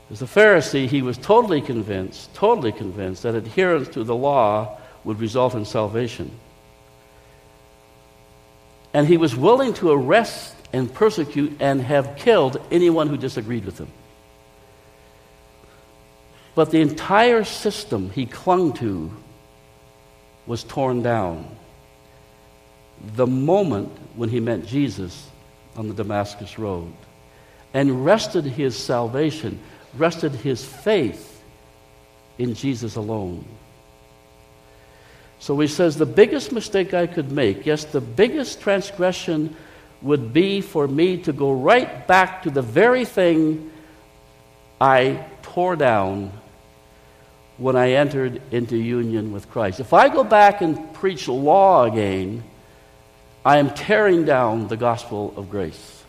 As 0.09 0.23
a 0.23 0.25
Pharisee, 0.25 0.87
he 0.87 1.03
was 1.03 1.19
totally 1.19 1.61
convinced, 1.61 2.33
totally 2.33 2.71
convinced 2.71 3.21
that 3.21 3.35
adherence 3.35 3.89
to 3.89 4.03
the 4.03 4.15
law 4.15 4.79
would 5.03 5.19
result 5.19 5.53
in 5.53 5.65
salvation. 5.65 6.31
And 8.91 9.07
he 9.07 9.17
was 9.17 9.35
willing 9.35 9.75
to 9.75 9.91
arrest 9.91 10.55
and 10.71 10.93
persecute 10.93 11.57
and 11.59 11.81
have 11.81 12.15
killed 12.15 12.61
anyone 12.71 13.07
who 13.07 13.17
disagreed 13.17 13.65
with 13.65 13.77
him. 13.79 13.87
But 16.55 16.71
the 16.71 16.81
entire 16.81 17.43
system 17.43 18.09
he 18.09 18.25
clung 18.25 18.73
to 18.73 19.11
was 20.45 20.63
torn 20.63 21.01
down 21.01 21.47
the 23.15 23.27
moment 23.27 23.89
when 24.15 24.29
he 24.29 24.39
met 24.39 24.65
Jesus 24.65 25.29
on 25.77 25.87
the 25.87 25.93
Damascus 25.93 26.59
Road 26.59 26.91
and 27.73 28.03
rested 28.03 28.43
his 28.43 28.75
salvation 28.75 29.59
rested 29.95 30.33
his 30.33 30.63
faith 30.63 31.43
in 32.37 32.53
Jesus 32.53 32.95
alone. 32.95 33.45
So 35.39 35.59
he 35.59 35.67
says, 35.67 35.97
The 35.97 36.05
biggest 36.05 36.51
mistake 36.51 36.93
I 36.93 37.07
could 37.07 37.31
make, 37.31 37.65
yes, 37.65 37.85
the 37.85 38.01
biggest 38.01 38.61
transgression 38.61 39.55
would 40.01 40.31
be 40.33 40.61
for 40.61 40.87
me 40.87 41.17
to 41.23 41.33
go 41.33 41.51
right 41.51 42.07
back 42.07 42.43
to 42.43 42.49
the 42.49 42.61
very 42.61 43.05
thing 43.05 43.71
I 44.79 45.25
tore 45.41 45.75
down 45.75 46.31
when 47.57 47.75
I 47.75 47.91
entered 47.91 48.41
into 48.51 48.77
union 48.77 49.33
with 49.33 49.49
Christ. 49.49 49.81
If 49.81 49.93
I 49.93 50.07
go 50.07 50.23
back 50.23 50.61
and 50.61 50.93
preach 50.93 51.27
law 51.27 51.83
again, 51.83 52.43
I 53.43 53.57
am 53.57 53.71
tearing 53.71 54.25
down 54.25 54.69
the 54.69 54.77
gospel 54.77 55.33
of 55.35 55.49
grace. 55.49 56.03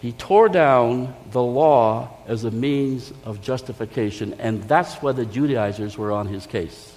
He 0.00 0.12
tore 0.12 0.48
down 0.48 1.14
the 1.30 1.42
law 1.42 2.10
as 2.26 2.44
a 2.44 2.50
means 2.50 3.12
of 3.24 3.40
justification, 3.40 4.34
and 4.38 4.62
that's 4.64 4.96
why 4.96 5.12
the 5.12 5.24
Judaizers 5.24 5.96
were 5.96 6.12
on 6.12 6.26
his 6.26 6.46
case. 6.46 6.93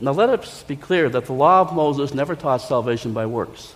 Now, 0.00 0.12
let 0.12 0.30
us 0.30 0.62
be 0.62 0.76
clear 0.76 1.08
that 1.10 1.26
the 1.26 1.32
law 1.32 1.60
of 1.60 1.74
Moses 1.74 2.14
never 2.14 2.34
taught 2.34 2.62
salvation 2.62 3.12
by 3.12 3.26
works. 3.26 3.74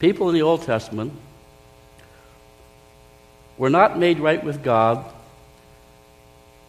People 0.00 0.28
in 0.28 0.34
the 0.34 0.42
Old 0.42 0.62
Testament 0.62 1.12
were 3.56 3.70
not 3.70 3.98
made 3.98 4.18
right 4.18 4.42
with 4.42 4.64
God 4.64 5.04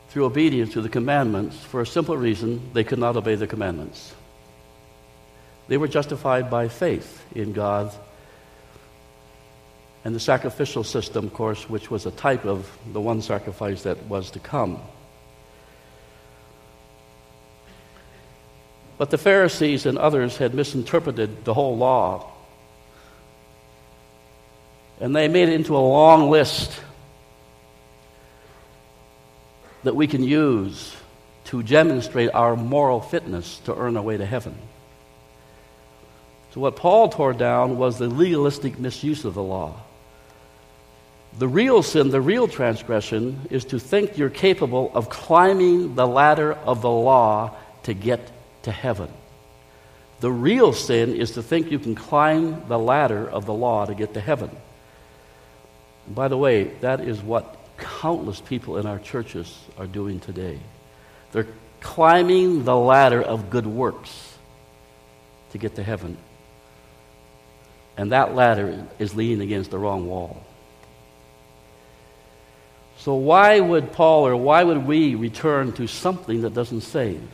through 0.09 0.25
obedience 0.25 0.73
to 0.73 0.81
the 0.81 0.89
commandments 0.89 1.57
for 1.57 1.81
a 1.81 1.87
simple 1.87 2.17
reason 2.17 2.69
they 2.73 2.83
could 2.83 2.99
not 2.99 3.15
obey 3.15 3.35
the 3.35 3.47
commandments. 3.47 4.13
They 5.69 5.77
were 5.77 5.87
justified 5.87 6.51
by 6.51 6.67
faith 6.67 7.23
in 7.33 7.53
God 7.53 7.93
and 10.03 10.13
the 10.13 10.19
sacrificial 10.19 10.83
system, 10.83 11.27
of 11.27 11.33
course, 11.33 11.69
which 11.69 11.89
was 11.89 12.05
a 12.05 12.11
type 12.11 12.45
of 12.45 12.69
the 12.91 12.99
one 12.99 13.21
sacrifice 13.21 13.83
that 13.83 14.03
was 14.07 14.31
to 14.31 14.39
come. 14.39 14.81
But 19.01 19.09
the 19.09 19.17
Pharisees 19.17 19.87
and 19.87 19.97
others 19.97 20.37
had 20.37 20.53
misinterpreted 20.53 21.43
the 21.43 21.55
whole 21.55 21.75
law. 21.75 22.31
And 24.99 25.15
they 25.15 25.27
made 25.27 25.49
it 25.49 25.53
into 25.53 25.75
a 25.75 25.81
long 25.81 26.29
list 26.29 26.79
that 29.81 29.95
we 29.95 30.05
can 30.05 30.23
use 30.23 30.95
to 31.45 31.63
demonstrate 31.63 32.29
our 32.35 32.55
moral 32.55 33.01
fitness 33.01 33.57
to 33.65 33.75
earn 33.75 33.97
our 33.97 34.03
way 34.03 34.17
to 34.17 34.25
heaven. 34.27 34.55
So, 36.53 36.61
what 36.61 36.75
Paul 36.75 37.09
tore 37.09 37.33
down 37.33 37.79
was 37.79 37.97
the 37.97 38.07
legalistic 38.07 38.77
misuse 38.77 39.25
of 39.25 39.33
the 39.33 39.41
law. 39.41 39.81
The 41.39 41.47
real 41.47 41.81
sin, 41.81 42.11
the 42.11 42.21
real 42.21 42.47
transgression, 42.47 43.47
is 43.49 43.65
to 43.65 43.79
think 43.79 44.19
you're 44.19 44.29
capable 44.29 44.91
of 44.93 45.09
climbing 45.09 45.95
the 45.95 46.05
ladder 46.05 46.53
of 46.53 46.83
the 46.83 46.91
law 46.91 47.55
to 47.81 47.95
get 47.95 48.31
to 48.63 48.71
heaven. 48.71 49.09
The 50.19 50.31
real 50.31 50.71
sin 50.71 51.15
is 51.15 51.31
to 51.31 51.43
think 51.43 51.71
you 51.71 51.79
can 51.79 51.95
climb 51.95 52.67
the 52.67 52.77
ladder 52.77 53.27
of 53.27 53.45
the 53.45 53.53
law 53.53 53.85
to 53.85 53.95
get 53.95 54.13
to 54.13 54.21
heaven. 54.21 54.51
And 56.05 56.15
by 56.15 56.27
the 56.27 56.37
way, 56.37 56.65
that 56.81 57.01
is 57.01 57.21
what 57.21 57.57
countless 57.77 58.39
people 58.39 58.77
in 58.77 58.85
our 58.85 58.99
churches 58.99 59.57
are 59.77 59.87
doing 59.87 60.19
today. 60.19 60.59
They're 61.31 61.47
climbing 61.79 62.63
the 62.63 62.75
ladder 62.75 63.21
of 63.21 63.49
good 63.49 63.65
works 63.65 64.37
to 65.51 65.57
get 65.57 65.75
to 65.75 65.83
heaven. 65.83 66.17
And 67.97 68.11
that 68.11 68.35
ladder 68.35 68.87
is 68.99 69.15
leaning 69.15 69.41
against 69.41 69.71
the 69.71 69.79
wrong 69.79 70.07
wall. 70.07 70.43
So, 72.99 73.15
why 73.15 73.59
would 73.59 73.91
Paul 73.91 74.27
or 74.27 74.35
why 74.35 74.63
would 74.63 74.85
we 74.85 75.15
return 75.15 75.71
to 75.73 75.87
something 75.87 76.41
that 76.41 76.53
doesn't 76.53 76.81
save? 76.81 77.27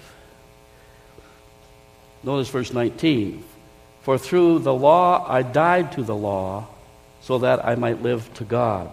Notice 2.28 2.50
verse 2.50 2.74
19. 2.74 3.42
For 4.02 4.18
through 4.18 4.60
the 4.60 4.74
law 4.74 5.26
I 5.30 5.44
died 5.44 5.94
to 5.94 6.04
the 6.04 6.16
law 6.16 6.68
so 7.22 7.38
that 7.40 7.66
I 7.66 7.76
might 7.76 8.04
live 8.04 8.32
to 8.36 8.44
God. 8.44 8.92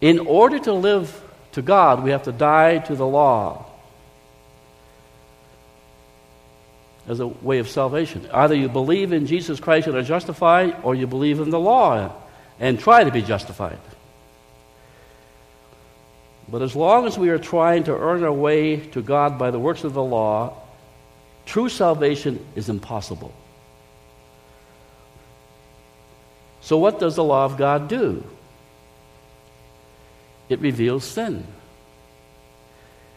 In 0.00 0.18
order 0.18 0.58
to 0.58 0.72
live 0.72 1.22
to 1.52 1.62
God, 1.62 2.02
we 2.02 2.10
have 2.10 2.24
to 2.24 2.32
die 2.32 2.78
to 2.78 2.96
the 2.96 3.06
law. 3.06 3.70
as 7.06 7.20
a 7.20 7.26
way 7.26 7.58
of 7.58 7.68
salvation. 7.68 8.26
Either 8.32 8.54
you 8.54 8.66
believe 8.66 9.12
in 9.12 9.26
Jesus 9.26 9.60
Christ 9.60 9.86
and 9.86 9.94
are 9.94 10.02
justified, 10.02 10.74
or 10.82 10.94
you 10.94 11.06
believe 11.06 11.38
in 11.38 11.50
the 11.50 11.60
law 11.60 12.10
and 12.58 12.80
try 12.80 13.04
to 13.04 13.10
be 13.10 13.20
justified. 13.20 13.78
But 16.48 16.62
as 16.62 16.76
long 16.76 17.06
as 17.06 17.18
we 17.18 17.30
are 17.30 17.38
trying 17.38 17.84
to 17.84 17.96
earn 17.96 18.22
our 18.22 18.32
way 18.32 18.76
to 18.76 19.02
God 19.02 19.38
by 19.38 19.50
the 19.50 19.58
works 19.58 19.84
of 19.84 19.94
the 19.94 20.02
law, 20.02 20.54
true 21.46 21.68
salvation 21.68 22.44
is 22.54 22.68
impossible. 22.68 23.32
So, 26.60 26.78
what 26.78 26.98
does 26.98 27.16
the 27.16 27.24
law 27.24 27.44
of 27.44 27.56
God 27.56 27.88
do? 27.88 28.24
it 30.48 30.60
reveals 30.60 31.04
sin. 31.04 31.46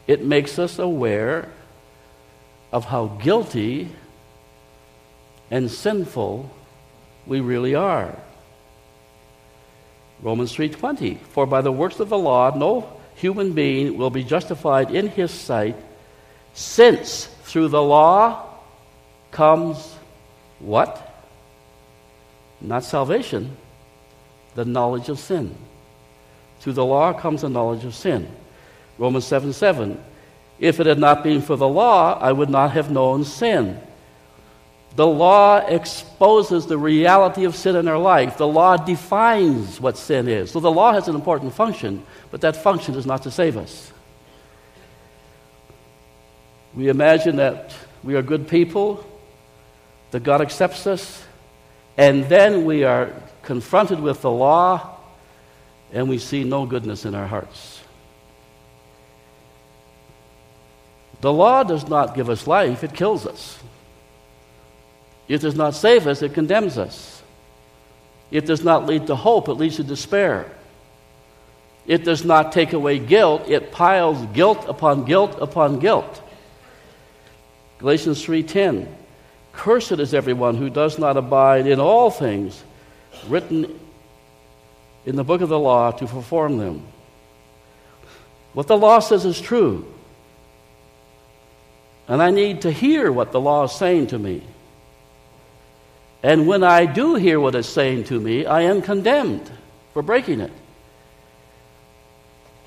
It 0.05 0.23
makes 0.23 0.57
us 0.57 0.79
aware 0.79 1.51
of 2.71 2.85
how 2.85 3.07
guilty 3.07 3.89
and 5.51 5.69
sinful 5.69 6.49
we 7.25 7.39
really 7.39 7.75
are. 7.75 8.17
Romans 10.21 10.53
3:20 10.53 11.19
For 11.19 11.45
by 11.45 11.61
the 11.61 11.71
works 11.71 11.99
of 11.99 12.09
the 12.09 12.17
law 12.17 12.55
no 12.55 12.89
human 13.17 13.53
being 13.53 13.97
will 13.97 14.11
be 14.11 14.23
justified 14.23 14.91
in 14.91 15.07
his 15.07 15.31
sight 15.31 15.75
since 16.53 17.25
through 17.43 17.67
the 17.67 17.81
law 17.81 18.45
comes 19.31 19.95
what? 20.59 21.25
Not 22.61 22.83
salvation, 22.83 23.57
the 24.55 24.65
knowledge 24.65 25.09
of 25.09 25.19
sin. 25.19 25.55
Through 26.59 26.73
the 26.73 26.85
law 26.85 27.13
comes 27.13 27.41
the 27.41 27.49
knowledge 27.49 27.85
of 27.85 27.95
sin. 27.95 28.27
Romans 28.97 29.25
7 29.25 29.53
7. 29.53 30.03
If 30.59 30.79
it 30.79 30.85
had 30.85 30.99
not 30.99 31.23
been 31.23 31.41
for 31.41 31.55
the 31.55 31.67
law, 31.67 32.19
I 32.19 32.31
would 32.31 32.49
not 32.49 32.71
have 32.71 32.89
known 32.89 33.23
sin. 33.23 33.79
The 34.97 35.05
law 35.05 35.57
exposes 35.57 36.65
the 36.65 36.77
reality 36.79 37.43
of 37.43 37.55
sin 37.55 37.75
in 37.75 37.87
our 37.87 37.99
life. 37.99 38.37
The 38.37 38.47
law 38.47 38.77
defines 38.77 39.79
what 39.79 39.95
sin 39.95 40.27
is. 40.27 40.49
So 40.49 40.59
the 40.59 40.71
law 40.71 40.91
has 40.91 41.07
an 41.07 41.13
important 41.13 41.53
function, 41.53 42.03
but 42.31 42.41
that 42.41 42.55
function 42.55 42.95
is 42.95 43.05
not 43.05 43.21
to 43.21 43.29
save 43.29 43.57
us. 43.57 43.91
We 46.73 46.89
imagine 46.89 47.35
that 47.35 47.75
we 48.03 48.15
are 48.15 48.23
good 48.23 48.47
people, 48.47 49.05
that 50.09 50.23
God 50.23 50.41
accepts 50.41 50.87
us, 50.87 51.23
and 51.95 52.25
then 52.25 52.65
we 52.65 52.83
are 52.83 53.13
confronted 53.43 53.99
with 53.99 54.23
the 54.23 54.31
law 54.31 54.97
and 55.93 56.09
we 56.09 56.17
see 56.17 56.43
no 56.43 56.65
goodness 56.65 57.05
in 57.05 57.13
our 57.13 57.27
hearts. 57.27 57.81
The 61.21 61.31
law 61.31 61.61
does 61.61 61.87
not 61.87 62.15
give 62.15 62.31
us 62.31 62.47
life, 62.47 62.83
it 62.83 62.95
kills 62.95 63.27
us. 63.27 63.59
It 65.27 65.41
does 65.41 65.55
not 65.55 65.75
save 65.75 66.07
us, 66.07 66.21
it 66.21 66.33
condemns 66.33 66.77
us. 66.77 67.21
It 68.31 68.45
does 68.45 68.63
not 68.63 68.85
lead 68.85 69.07
to 69.07 69.15
hope, 69.15 69.47
it 69.47 69.53
leads 69.53 69.77
to 69.77 69.83
despair. 69.83 70.51
It 71.85 72.03
does 72.03 72.25
not 72.25 72.51
take 72.51 72.73
away 72.73 72.99
guilt, 72.99 73.47
it 73.47 73.71
piles 73.71 74.25
guilt 74.33 74.65
upon 74.67 75.05
guilt 75.05 75.37
upon 75.39 75.79
guilt. 75.79 76.21
Galatians 77.79 78.23
3:10 78.23 78.87
Cursed 79.53 79.93
is 79.93 80.13
everyone 80.13 80.55
who 80.55 80.69
does 80.69 80.99
not 80.99 81.17
abide 81.17 81.65
in 81.65 81.79
all 81.79 82.11
things 82.11 82.63
written 83.27 83.79
in 85.05 85.15
the 85.15 85.23
book 85.23 85.41
of 85.41 85.49
the 85.49 85.57
law 85.57 85.91
to 85.91 86.05
perform 86.05 86.57
them. 86.57 86.83
What 88.53 88.67
the 88.67 88.77
law 88.77 88.99
says 88.99 89.25
is 89.25 89.39
true. 89.39 89.85
And 92.07 92.21
I 92.21 92.31
need 92.31 92.61
to 92.61 92.71
hear 92.71 93.11
what 93.11 93.31
the 93.31 93.39
law 93.39 93.63
is 93.63 93.71
saying 93.71 94.07
to 94.07 94.19
me. 94.19 94.43
And 96.23 96.47
when 96.47 96.63
I 96.63 96.85
do 96.85 97.15
hear 97.15 97.39
what 97.39 97.55
it's 97.55 97.67
saying 97.67 98.05
to 98.05 98.19
me, 98.19 98.45
I 98.45 98.61
am 98.61 98.81
condemned 98.81 99.49
for 99.93 100.01
breaking 100.01 100.41
it. 100.41 100.51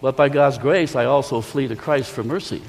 But 0.00 0.16
by 0.16 0.28
God's 0.28 0.58
grace, 0.58 0.96
I 0.96 1.04
also 1.04 1.40
flee 1.40 1.68
to 1.68 1.76
Christ 1.76 2.10
for 2.10 2.22
mercy. 2.22 2.62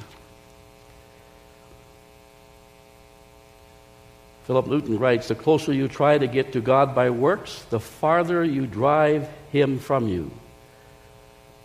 Philip 4.46 4.68
Newton 4.68 5.00
writes 5.00 5.28
The 5.28 5.36
closer 5.36 5.72
you 5.72 5.88
try 5.88 6.18
to 6.18 6.28
get 6.28 6.54
to 6.54 6.62
God 6.62 6.94
by 6.94 7.10
works, 7.10 7.64
the 7.70 7.80
farther 7.80 8.44
you 8.44 8.68
drive 8.68 9.30
Him 9.52 9.80
from 9.80 10.08
you. 10.08 10.32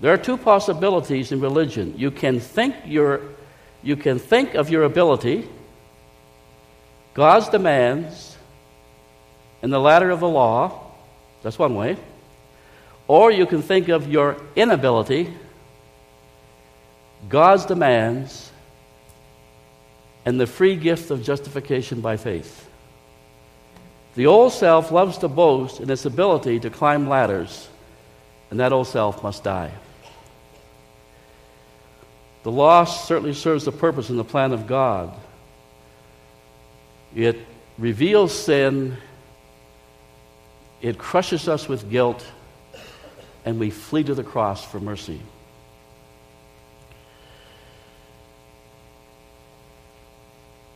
There 0.00 0.12
are 0.12 0.18
two 0.18 0.36
possibilities 0.36 1.32
in 1.32 1.40
religion. 1.40 1.94
You 1.96 2.10
can 2.10 2.38
think, 2.38 2.76
your, 2.84 3.22
you 3.82 3.96
can 3.96 4.18
think 4.18 4.54
of 4.54 4.70
your 4.70 4.84
ability, 4.84 5.48
God's 7.14 7.48
demands, 7.48 8.35
and 9.66 9.72
the 9.72 9.80
ladder 9.80 10.10
of 10.10 10.20
the 10.20 10.28
law. 10.28 10.80
That's 11.42 11.58
one 11.58 11.74
way. 11.74 11.96
Or 13.08 13.32
you 13.32 13.46
can 13.46 13.62
think 13.62 13.88
of 13.88 14.08
your 14.08 14.36
inability, 14.54 15.34
God's 17.28 17.66
demands, 17.66 18.52
and 20.24 20.38
the 20.38 20.46
free 20.46 20.76
gift 20.76 21.10
of 21.10 21.24
justification 21.24 22.00
by 22.00 22.16
faith. 22.16 22.68
The 24.14 24.26
old 24.26 24.52
self 24.52 24.92
loves 24.92 25.18
to 25.18 25.26
boast 25.26 25.80
in 25.80 25.90
its 25.90 26.04
ability 26.04 26.60
to 26.60 26.70
climb 26.70 27.08
ladders, 27.08 27.68
and 28.52 28.60
that 28.60 28.72
old 28.72 28.86
self 28.86 29.20
must 29.24 29.42
die. 29.42 29.72
The 32.44 32.52
law 32.52 32.84
certainly 32.84 33.34
serves 33.34 33.64
the 33.64 33.72
purpose 33.72 34.10
in 34.10 34.16
the 34.16 34.22
plan 34.22 34.52
of 34.52 34.68
God. 34.68 35.12
It 37.16 37.40
reveals 37.78 38.32
sin, 38.32 38.96
it 40.82 40.98
crushes 40.98 41.48
us 41.48 41.68
with 41.68 41.90
guilt, 41.90 42.24
and 43.44 43.58
we 43.58 43.70
flee 43.70 44.04
to 44.04 44.14
the 44.14 44.24
cross 44.24 44.64
for 44.64 44.80
mercy. 44.80 45.20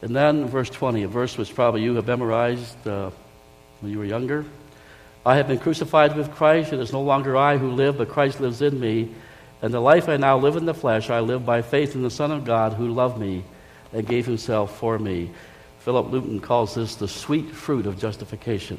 And 0.02 0.16
then 0.16 0.46
verse 0.46 0.70
20, 0.70 1.02
a 1.02 1.08
verse 1.08 1.36
which 1.36 1.54
probably 1.54 1.82
you 1.82 1.94
have 1.96 2.06
memorized. 2.06 2.86
Uh, 2.86 3.10
when 3.80 3.92
you 3.92 3.98
were 3.98 4.04
younger. 4.04 4.44
I 5.24 5.36
have 5.36 5.48
been 5.48 5.58
crucified 5.58 6.16
with 6.16 6.30
Christ. 6.32 6.72
It 6.72 6.80
is 6.80 6.92
no 6.92 7.02
longer 7.02 7.36
I 7.36 7.58
who 7.58 7.70
live, 7.72 7.98
but 7.98 8.08
Christ 8.08 8.40
lives 8.40 8.62
in 8.62 8.78
me. 8.78 9.10
And 9.62 9.74
the 9.74 9.80
life 9.80 10.08
I 10.08 10.16
now 10.16 10.38
live 10.38 10.56
in 10.56 10.64
the 10.64 10.74
flesh, 10.74 11.10
I 11.10 11.20
live 11.20 11.44
by 11.44 11.62
faith 11.62 11.94
in 11.94 12.02
the 12.02 12.10
Son 12.10 12.30
of 12.30 12.44
God 12.44 12.74
who 12.74 12.88
loved 12.88 13.18
me 13.18 13.44
and 13.92 14.06
gave 14.06 14.24
himself 14.24 14.78
for 14.78 14.98
me. 14.98 15.30
Philip 15.80 16.10
Luton 16.10 16.40
calls 16.40 16.74
this 16.74 16.94
the 16.94 17.08
sweet 17.08 17.50
fruit 17.50 17.86
of 17.86 17.98
justification. 17.98 18.78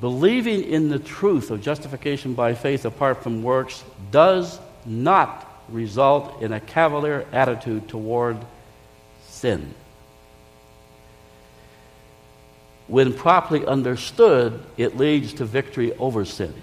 Believing 0.00 0.62
in 0.62 0.88
the 0.88 0.98
truth 0.98 1.50
of 1.50 1.60
justification 1.60 2.34
by 2.34 2.54
faith 2.54 2.84
apart 2.84 3.22
from 3.22 3.42
works 3.42 3.82
does 4.10 4.58
not 4.86 5.44
result 5.68 6.40
in 6.42 6.52
a 6.52 6.60
cavalier 6.60 7.26
attitude 7.32 7.88
toward 7.88 8.38
sin 9.26 9.74
when 12.88 13.12
properly 13.12 13.64
understood, 13.66 14.60
it 14.76 14.96
leads 14.96 15.34
to 15.34 15.44
victory 15.44 15.92
over 15.96 16.24
sin. 16.24 16.54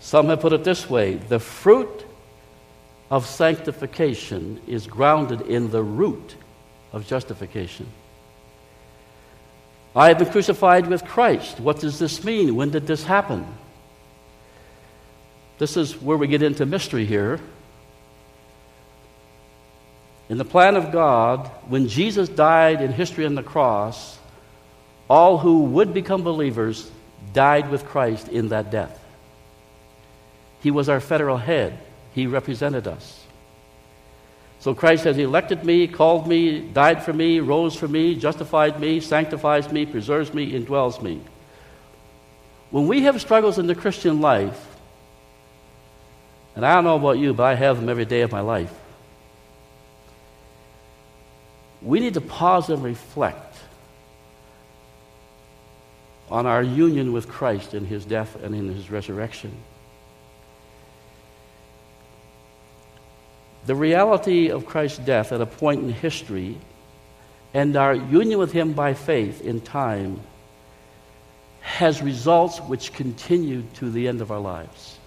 Some 0.00 0.28
have 0.28 0.40
put 0.40 0.52
it 0.52 0.64
this 0.64 0.88
way 0.88 1.14
the 1.14 1.40
fruit 1.40 2.06
of 3.10 3.26
sanctification 3.26 4.60
is 4.66 4.86
grounded 4.86 5.40
in 5.42 5.70
the 5.70 5.82
root 5.82 6.36
of 6.92 7.06
justification. 7.06 7.86
I 9.94 10.08
have 10.08 10.18
been 10.18 10.30
crucified 10.30 10.86
with 10.86 11.04
Christ. 11.04 11.58
What 11.58 11.80
does 11.80 11.98
this 11.98 12.22
mean? 12.22 12.54
When 12.54 12.70
did 12.70 12.86
this 12.86 13.04
happen? 13.04 13.46
This 15.58 15.76
is 15.76 16.00
where 16.00 16.16
we 16.16 16.28
get 16.28 16.42
into 16.42 16.64
mystery 16.64 17.04
here. 17.04 17.40
In 20.28 20.38
the 20.38 20.44
plan 20.44 20.76
of 20.76 20.92
God, 20.92 21.48
when 21.68 21.88
Jesus 21.88 22.28
died 22.28 22.80
in 22.80 22.92
history 22.92 23.26
on 23.26 23.34
the 23.34 23.42
cross, 23.42 24.18
all 25.08 25.38
who 25.38 25.64
would 25.64 25.92
become 25.92 26.22
believers 26.22 26.88
died 27.32 27.68
with 27.68 27.84
Christ 27.84 28.28
in 28.28 28.50
that 28.50 28.70
death. 28.70 28.96
He 30.62 30.70
was 30.70 30.88
our 30.88 31.00
federal 31.00 31.36
head, 31.36 31.76
He 32.14 32.28
represented 32.28 32.86
us. 32.86 33.19
So 34.60 34.74
Christ 34.74 35.04
has 35.04 35.18
elected 35.18 35.64
me, 35.64 35.88
called 35.88 36.28
me, 36.28 36.60
died 36.60 37.02
for 37.02 37.12
me, 37.12 37.40
rose 37.40 37.74
for 37.74 37.88
me, 37.88 38.14
justified 38.14 38.78
me, 38.78 39.00
sanctifies 39.00 39.72
me, 39.72 39.86
preserves 39.86 40.32
me, 40.32 40.52
indwells 40.52 41.02
me. 41.02 41.20
When 42.70 42.86
we 42.86 43.02
have 43.02 43.20
struggles 43.20 43.58
in 43.58 43.66
the 43.66 43.74
Christian 43.74 44.20
life, 44.20 44.66
and 46.54 46.64
I 46.64 46.74
don't 46.74 46.84
know 46.84 46.96
about 46.96 47.18
you, 47.18 47.32
but 47.34 47.44
I 47.44 47.54
have 47.54 47.80
them 47.80 47.88
every 47.88 48.04
day 48.04 48.20
of 48.20 48.30
my 48.30 48.40
life 48.40 48.72
we 51.82 52.00
need 52.00 52.14
to 52.14 52.20
pause 52.20 52.68
and 52.68 52.82
reflect 52.82 53.56
on 56.30 56.46
our 56.46 56.62
union 56.62 57.12
with 57.12 57.28
Christ 57.28 57.74
in 57.74 57.84
his 57.86 58.04
death 58.04 58.36
and 58.42 58.54
in 58.54 58.72
his 58.72 58.90
resurrection. 58.90 59.52
The 63.66 63.74
reality 63.74 64.50
of 64.50 64.66
Christ's 64.66 64.98
death 64.98 65.32
at 65.32 65.40
a 65.40 65.46
point 65.46 65.82
in 65.82 65.92
history 65.92 66.58
and 67.52 67.76
our 67.76 67.94
union 67.94 68.38
with 68.38 68.52
him 68.52 68.72
by 68.72 68.94
faith 68.94 69.40
in 69.42 69.60
time 69.60 70.20
has 71.60 72.00
results 72.00 72.58
which 72.58 72.92
continue 72.92 73.62
to 73.74 73.90
the 73.90 74.08
end 74.08 74.20
of 74.20 74.30
our 74.30 74.40
lives 74.40 74.98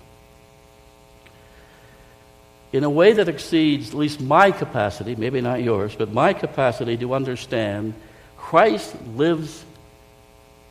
in 2.73 2.83
a 2.83 2.89
way 2.89 3.13
that 3.13 3.29
exceeds 3.29 3.89
at 3.89 3.93
least 3.93 4.19
my 4.19 4.49
capacity, 4.49 5.15
maybe 5.15 5.39
not 5.39 5.61
yours, 5.61 5.95
but 5.95 6.11
my 6.11 6.33
capacity 6.33 6.97
to 6.97 7.13
understand 7.13 7.93
Christ 8.35 8.95
lives 9.15 9.63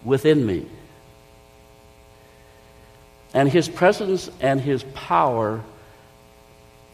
within 0.05 0.45
me. 0.45 0.67
And 3.33 3.49
his 3.49 3.69
presence 3.69 4.29
and 4.41 4.61
his 4.61 4.83
power 4.95 5.63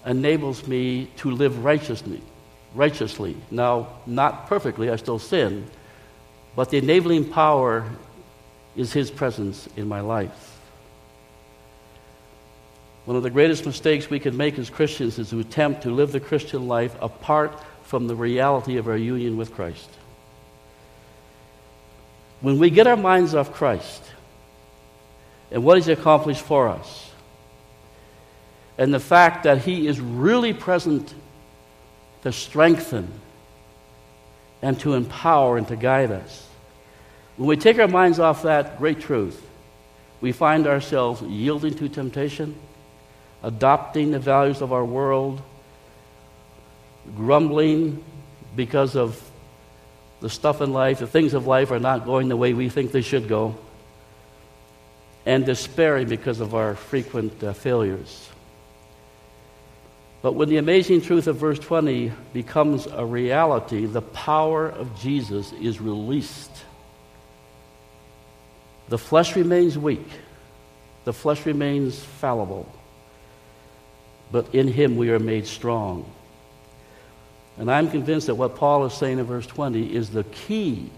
enables 0.08 0.66
me 0.66 1.08
to 1.18 1.30
live 1.30 1.64
righteously. 1.64 2.20
Righteously. 2.74 3.36
Now, 3.50 3.88
not 4.06 4.46
perfectly, 4.48 4.90
I 4.90 4.96
still 4.96 5.18
sin, 5.18 5.66
but 6.56 6.70
the 6.70 6.78
enabling 6.78 7.30
power 7.30 7.88
is 8.74 8.92
his 8.92 9.10
presence 9.10 9.68
in 9.76 9.86
my 9.86 10.00
life. 10.00 10.56
One 13.04 13.16
of 13.16 13.22
the 13.22 13.30
greatest 13.30 13.64
mistakes 13.64 14.10
we 14.10 14.20
can 14.20 14.36
make 14.36 14.58
as 14.58 14.68
Christians 14.68 15.18
is 15.18 15.30
to 15.30 15.40
attempt 15.40 15.82
to 15.82 15.90
live 15.90 16.12
the 16.12 16.20
Christian 16.20 16.68
life 16.68 16.94
apart 17.00 17.58
from 17.84 18.06
the 18.06 18.14
reality 18.14 18.76
of 18.76 18.86
our 18.86 18.96
union 18.96 19.36
with 19.36 19.54
Christ. 19.54 19.88
When 22.40 22.58
we 22.58 22.70
get 22.70 22.86
our 22.86 22.96
minds 22.96 23.34
off 23.34 23.52
Christ 23.52 24.02
and 25.50 25.64
what 25.64 25.78
He's 25.78 25.88
accomplished 25.88 26.42
for 26.42 26.68
us, 26.68 27.07
and 28.78 28.94
the 28.94 29.00
fact 29.00 29.42
that 29.42 29.58
He 29.58 29.88
is 29.88 30.00
really 30.00 30.54
present 30.54 31.12
to 32.22 32.32
strengthen 32.32 33.12
and 34.62 34.78
to 34.80 34.94
empower 34.94 35.58
and 35.58 35.66
to 35.68 35.76
guide 35.76 36.12
us, 36.12 36.46
when 37.36 37.48
we 37.48 37.56
take 37.56 37.78
our 37.78 37.88
minds 37.88 38.18
off 38.18 38.42
that 38.42 38.78
great 38.78 39.00
truth, 39.00 39.44
we 40.20 40.32
find 40.32 40.66
ourselves 40.66 41.22
yielding 41.22 41.74
to 41.76 41.88
temptation, 41.88 42.56
adopting 43.42 44.10
the 44.12 44.18
values 44.18 44.62
of 44.62 44.72
our 44.72 44.84
world, 44.84 45.42
grumbling 47.16 48.04
because 48.56 48.96
of 48.96 49.22
the 50.20 50.28
stuff 50.28 50.60
in 50.60 50.72
life, 50.72 50.98
the 50.98 51.06
things 51.06 51.34
of 51.34 51.46
life 51.46 51.70
are 51.70 51.78
not 51.78 52.04
going 52.04 52.28
the 52.28 52.36
way 52.36 52.52
we 52.52 52.68
think 52.68 52.90
they 52.90 53.02
should 53.02 53.28
go, 53.28 53.56
and 55.24 55.46
despairing 55.46 56.08
because 56.08 56.40
of 56.40 56.54
our 56.54 56.74
frequent 56.74 57.42
uh, 57.44 57.52
failures. 57.52 58.28
But 60.20 60.32
when 60.32 60.48
the 60.48 60.56
amazing 60.56 61.02
truth 61.02 61.26
of 61.28 61.36
verse 61.36 61.58
20 61.58 62.12
becomes 62.32 62.86
a 62.86 63.04
reality, 63.04 63.86
the 63.86 64.02
power 64.02 64.68
of 64.68 64.98
Jesus 64.98 65.52
is 65.52 65.80
released. 65.80 66.50
The 68.88 68.98
flesh 68.98 69.36
remains 69.36 69.78
weak, 69.78 70.08
the 71.04 71.12
flesh 71.12 71.46
remains 71.46 71.98
fallible, 72.02 72.70
but 74.32 74.54
in 74.54 74.66
Him 74.66 74.96
we 74.96 75.10
are 75.10 75.18
made 75.18 75.46
strong. 75.46 76.10
And 77.58 77.70
I'm 77.70 77.90
convinced 77.90 78.28
that 78.28 78.36
what 78.36 78.56
Paul 78.56 78.86
is 78.86 78.94
saying 78.94 79.18
in 79.18 79.24
verse 79.26 79.46
20 79.46 79.94
is 79.94 80.10
the 80.10 80.24
key 80.24 80.90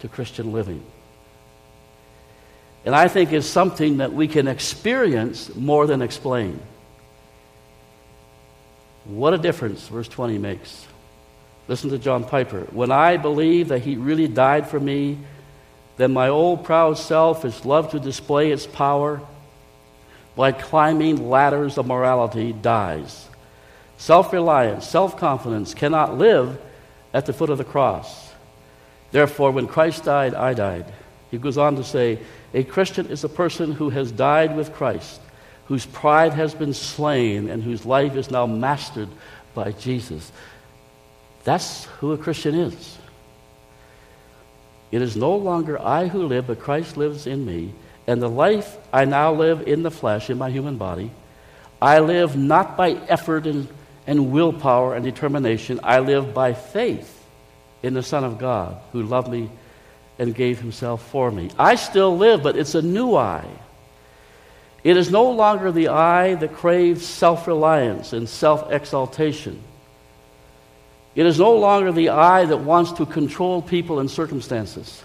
to 0.00 0.08
Christian 0.08 0.52
living. 0.52 0.82
And 2.84 2.94
I 2.94 3.08
think 3.08 3.32
is 3.32 3.48
something 3.48 3.98
that 3.98 4.12
we 4.12 4.28
can 4.28 4.48
experience 4.48 5.54
more 5.54 5.86
than 5.86 6.02
explain. 6.02 6.60
What 9.08 9.34
a 9.34 9.38
difference 9.38 9.86
verse 9.88 10.08
20 10.08 10.38
makes. 10.38 10.86
Listen 11.68 11.90
to 11.90 11.98
John 11.98 12.24
Piper. 12.24 12.60
When 12.72 12.90
I 12.90 13.16
believe 13.16 13.68
that 13.68 13.82
he 13.82 13.96
really 13.96 14.28
died 14.28 14.68
for 14.68 14.80
me, 14.80 15.18
then 15.96 16.12
my 16.12 16.28
old 16.28 16.64
proud 16.64 16.98
self 16.98 17.44
is 17.44 17.64
loved 17.64 17.92
to 17.92 18.00
display 18.00 18.50
its 18.50 18.66
power 18.66 19.20
by 20.34 20.52
climbing 20.52 21.28
ladders 21.28 21.78
of 21.78 21.86
morality 21.86 22.52
dies. 22.52 23.28
Self 23.96 24.32
reliance, 24.32 24.86
self 24.86 25.16
confidence 25.16 25.72
cannot 25.72 26.18
live 26.18 26.60
at 27.14 27.26
the 27.26 27.32
foot 27.32 27.50
of 27.50 27.58
the 27.58 27.64
cross. 27.64 28.32
Therefore, 29.12 29.50
when 29.52 29.66
Christ 29.66 30.04
died, 30.04 30.34
I 30.34 30.52
died. 30.52 30.92
He 31.30 31.38
goes 31.38 31.56
on 31.56 31.76
to 31.76 31.84
say, 31.84 32.18
A 32.52 32.64
Christian 32.64 33.06
is 33.06 33.24
a 33.24 33.28
person 33.28 33.72
who 33.72 33.90
has 33.90 34.12
died 34.12 34.56
with 34.56 34.74
Christ, 34.74 35.20
whose 35.68 35.86
pride 35.86 36.32
has 36.32 36.54
been 36.54 36.74
slain, 36.74 37.48
and 37.48 37.62
whose 37.62 37.84
life 37.84 38.16
is 38.16 38.30
now 38.30 38.46
mastered 38.46 39.08
by 39.54 39.72
Jesus. 39.72 40.30
That's 41.44 41.84
who 42.00 42.12
a 42.12 42.18
Christian 42.18 42.54
is. 42.54 42.98
It 44.92 45.02
is 45.02 45.16
no 45.16 45.36
longer 45.36 45.80
I 45.80 46.06
who 46.06 46.26
live, 46.26 46.46
but 46.46 46.60
Christ 46.60 46.96
lives 46.96 47.26
in 47.26 47.44
me. 47.44 47.72
And 48.06 48.22
the 48.22 48.28
life 48.28 48.76
I 48.92 49.04
now 49.04 49.32
live 49.32 49.66
in 49.66 49.82
the 49.82 49.90
flesh, 49.90 50.30
in 50.30 50.38
my 50.38 50.50
human 50.50 50.76
body, 50.76 51.10
I 51.82 51.98
live 51.98 52.36
not 52.36 52.76
by 52.76 52.92
effort 53.08 53.46
and 53.46 53.68
and 54.06 54.30
willpower 54.30 54.94
and 54.94 55.04
determination. 55.04 55.80
I 55.82 55.98
live 55.98 56.32
by 56.32 56.54
faith 56.54 57.12
in 57.82 57.94
the 57.94 58.02
Son 58.02 58.24
of 58.24 58.38
God 58.38 58.80
who 58.92 59.02
loved 59.02 59.28
me 59.28 59.50
and 60.18 60.34
gave 60.34 60.60
himself 60.60 61.06
for 61.10 61.30
me. 61.30 61.50
I 61.58 61.74
still 61.74 62.16
live, 62.16 62.42
but 62.42 62.56
it's 62.56 62.74
a 62.74 62.82
new 62.82 63.16
I. 63.16 63.44
It 64.86 64.96
is 64.96 65.10
no 65.10 65.32
longer 65.32 65.72
the 65.72 65.88
I 65.88 66.36
that 66.36 66.54
craves 66.54 67.04
self 67.04 67.48
reliance 67.48 68.12
and 68.12 68.28
self 68.28 68.70
exaltation. 68.70 69.60
It 71.16 71.26
is 71.26 71.40
no 71.40 71.56
longer 71.56 71.90
the 71.90 72.10
I 72.10 72.44
that 72.44 72.58
wants 72.58 72.92
to 72.92 73.04
control 73.04 73.60
people 73.62 73.98
and 73.98 74.08
circumstances. 74.08 75.02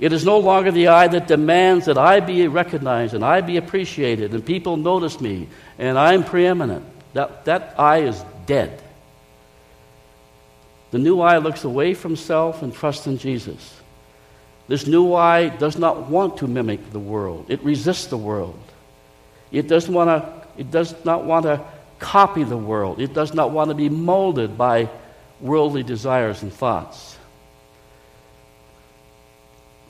It 0.00 0.14
is 0.14 0.24
no 0.24 0.38
longer 0.38 0.70
the 0.72 0.88
I 0.88 1.08
that 1.08 1.26
demands 1.26 1.84
that 1.84 1.98
I 1.98 2.20
be 2.20 2.48
recognized 2.48 3.12
and 3.12 3.22
I 3.22 3.42
be 3.42 3.58
appreciated 3.58 4.32
and 4.32 4.42
people 4.42 4.78
notice 4.78 5.20
me 5.20 5.46
and 5.78 5.98
I'm 5.98 6.24
preeminent. 6.24 6.86
That, 7.12 7.44
that 7.44 7.74
I 7.78 7.98
is 7.98 8.24
dead. 8.46 8.82
The 10.90 10.98
new 10.98 11.20
I 11.20 11.36
looks 11.36 11.64
away 11.64 11.92
from 11.92 12.16
self 12.16 12.62
and 12.62 12.72
trusts 12.72 13.06
in 13.06 13.18
Jesus. 13.18 13.78
This 14.68 14.86
new 14.86 15.12
I 15.12 15.50
does 15.50 15.76
not 15.76 16.08
want 16.08 16.38
to 16.38 16.46
mimic 16.46 16.92
the 16.92 16.98
world. 16.98 17.44
It 17.50 17.62
resists 17.62 18.06
the 18.06 18.16
world. 18.16 18.58
It 19.52 19.68
doesn't 19.68 19.92
want 19.92 20.08
to, 20.08 20.60
it 20.60 20.70
does 20.70 20.94
not 21.04 21.24
want 21.24 21.44
to 21.44 21.64
copy 21.98 22.44
the 22.44 22.56
world. 22.56 23.00
It 23.00 23.14
does 23.14 23.34
not 23.34 23.50
want 23.50 23.70
to 23.70 23.74
be 23.74 23.88
molded 23.88 24.58
by 24.58 24.88
worldly 25.40 25.82
desires 25.82 26.42
and 26.42 26.52
thoughts. 26.52 27.16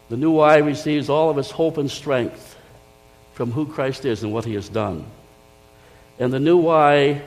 The 0.08 0.16
new 0.16 0.38
I 0.38 0.58
receives 0.58 1.08
all 1.08 1.30
of 1.30 1.38
its 1.38 1.50
hope 1.50 1.78
and 1.78 1.90
strength 1.90 2.56
from 3.34 3.50
who 3.50 3.66
Christ 3.66 4.04
is 4.04 4.22
and 4.22 4.32
what 4.32 4.44
he 4.44 4.54
has 4.54 4.68
done. 4.68 5.04
And 6.18 6.32
the 6.32 6.40
new 6.40 6.68
I 6.68 7.22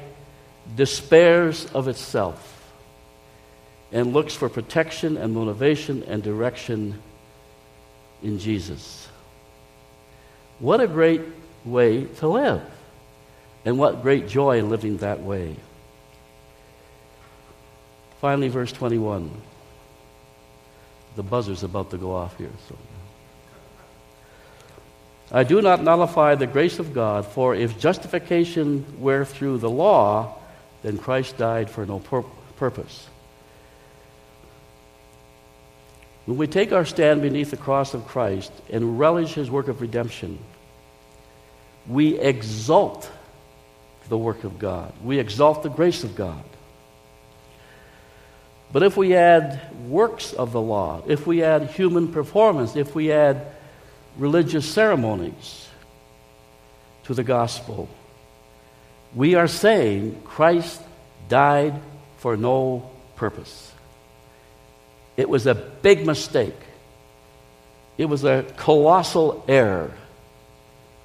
despairs 0.76 1.66
of 1.74 1.88
itself 1.88 2.72
and 3.92 4.14
looks 4.14 4.34
for 4.34 4.50
protection 4.50 5.18
and 5.18 5.34
motivation 5.34 6.04
and 6.04 6.24
direction 6.24 7.02
in 8.22 8.40
Jesus. 8.40 9.08
What 10.60 10.82
a 10.82 10.88
great 10.88 11.22
way 11.72 12.06
to 12.06 12.28
live. 12.28 12.62
And 13.66 13.78
what 13.78 14.02
great 14.02 14.28
joy 14.28 14.58
in 14.58 14.70
living 14.70 14.98
that 14.98 15.22
way. 15.22 15.56
Finally, 18.22 18.50
verse 18.50 18.72
21. 18.72 19.30
The 21.16 21.24
buzzer's 21.24 21.64
about 21.64 21.92
to 21.92 21.98
go 21.98 22.16
off 22.16 22.38
here. 22.38 22.52
So. 22.68 22.76
I 25.32 25.44
do 25.44 25.62
not 25.62 25.84
nullify 25.84 26.36
the 26.36 26.48
grace 26.48 26.80
of 26.80 26.94
God, 26.94 27.26
for 27.26 27.54
if 27.54 27.78
justification 27.78 29.00
were 29.00 29.26
through 29.26 29.60
the 29.60 29.70
law, 29.70 30.36
then 30.82 30.98
Christ 30.98 31.38
died 31.38 31.70
for 31.70 31.86
no 31.86 32.00
pur- 32.00 32.24
purpose. 32.58 33.08
When 36.26 36.38
we 36.38 36.48
take 36.48 36.72
our 36.72 36.86
stand 36.86 37.22
beneath 37.22 37.52
the 37.52 37.58
cross 37.58 37.94
of 37.94 38.08
Christ 38.08 38.52
and 38.70 39.00
relish 39.00 39.34
his 39.34 39.50
work 39.50 39.68
of 39.68 39.82
redemption, 39.82 40.40
we 41.90 42.18
exalt 42.18 43.12
the 44.08 44.18
work 44.18 44.44
of 44.44 44.60
God. 44.60 44.94
We 45.04 45.20
exalt 45.20 45.64
the 45.64 45.70
grace 45.70 46.04
of 46.04 46.16
God. 46.16 46.44
But 48.72 48.84
if 48.84 48.96
we 48.96 49.16
add 49.16 49.60
works 49.88 50.32
of 50.32 50.52
the 50.52 50.62
law, 50.62 51.02
if 51.08 51.26
we 51.26 51.44
add 51.44 51.72
human 51.72 52.10
performance, 52.10 52.76
if 52.76 52.94
we 52.94 53.12
add 53.12 53.48
religious 54.18 54.72
ceremonies 54.72 55.68
to 57.06 57.14
the 57.16 57.24
gospel. 57.24 57.90
We 59.16 59.34
are 59.34 59.48
saying 59.48 60.22
Christ 60.26 60.80
died 61.28 61.74
for 62.18 62.38
no 62.38 62.92
purpose. 63.16 63.72
It 65.18 65.28
was 65.28 65.48
a 65.48 65.56
big 65.56 66.06
mistake. 66.06 66.56
It 67.98 68.06
was 68.06 68.24
a 68.24 68.46
colossal 68.58 69.44
error 69.48 69.92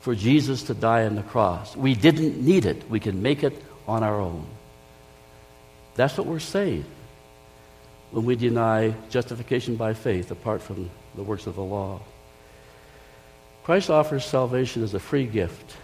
for 0.04 0.14
Jesus 0.14 0.64
to 0.64 0.74
die 0.74 1.06
on 1.06 1.14
the 1.14 1.22
cross. 1.22 1.74
We 1.74 1.94
didn't 1.94 2.44
need 2.44 2.66
it. 2.66 2.90
We 2.90 3.00
can 3.00 3.22
make 3.22 3.42
it 3.42 3.54
on 3.88 4.02
our 4.02 4.20
own. 4.20 4.46
That's 5.94 6.18
what 6.18 6.26
we're 6.26 6.40
saying 6.40 6.84
when 8.10 8.26
we 8.26 8.36
deny 8.36 8.94
justification 9.08 9.76
by 9.76 9.94
faith 9.94 10.30
apart 10.30 10.60
from 10.60 10.90
the 11.14 11.22
works 11.22 11.46
of 11.46 11.54
the 11.54 11.62
law. 11.62 12.02
Christ 13.64 13.88
offers 13.88 14.26
salvation 14.26 14.82
as 14.82 14.92
a 14.92 15.00
free 15.00 15.24
gift. 15.24 15.74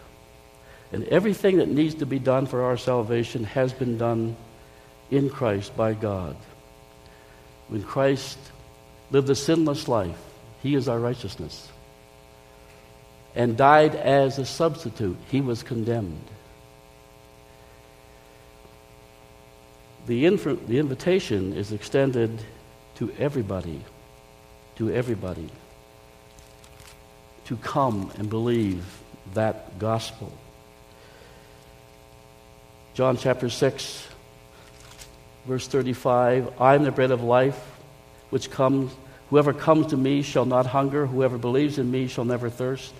And 0.92 1.04
everything 1.04 1.56
that 1.56 1.68
needs 1.68 1.94
to 1.94 2.04
be 2.04 2.18
done 2.18 2.44
for 2.44 2.64
our 2.64 2.76
salvation 2.76 3.44
has 3.44 3.72
been 3.72 3.96
done 3.96 4.36
in 5.10 5.30
Christ 5.30 5.74
by 5.78 5.94
God. 5.94 6.36
When 7.68 7.82
Christ 7.82 8.36
lived 9.10 9.30
a 9.30 9.34
sinless 9.34 9.88
life, 9.88 10.20
he 10.62 10.74
is 10.74 10.90
our 10.90 11.00
righteousness. 11.00 11.70
And 13.34 13.56
died 13.56 13.94
as 13.94 14.38
a 14.38 14.44
substitute. 14.44 15.16
He 15.30 15.40
was 15.40 15.62
condemned. 15.62 16.24
The, 20.06 20.26
inf- 20.26 20.66
the 20.66 20.78
invitation 20.78 21.52
is 21.52 21.72
extended 21.72 22.42
to 22.96 23.12
everybody, 23.18 23.80
to 24.76 24.90
everybody, 24.92 25.48
to 27.46 27.56
come 27.56 28.10
and 28.18 28.28
believe 28.28 28.84
that 29.34 29.78
gospel. 29.78 30.32
John 32.94 33.16
chapter 33.16 33.48
6, 33.48 34.08
verse 35.46 35.66
35 35.68 36.60
I 36.60 36.74
am 36.74 36.82
the 36.82 36.90
bread 36.90 37.10
of 37.10 37.22
life, 37.22 37.58
which 38.30 38.50
comes, 38.50 38.92
whoever 39.28 39.52
comes 39.52 39.88
to 39.88 39.96
me 39.96 40.22
shall 40.22 40.44
not 40.44 40.66
hunger, 40.66 41.06
whoever 41.06 41.38
believes 41.38 41.78
in 41.78 41.90
me 41.90 42.08
shall 42.08 42.24
never 42.24 42.50
thirst. 42.50 42.92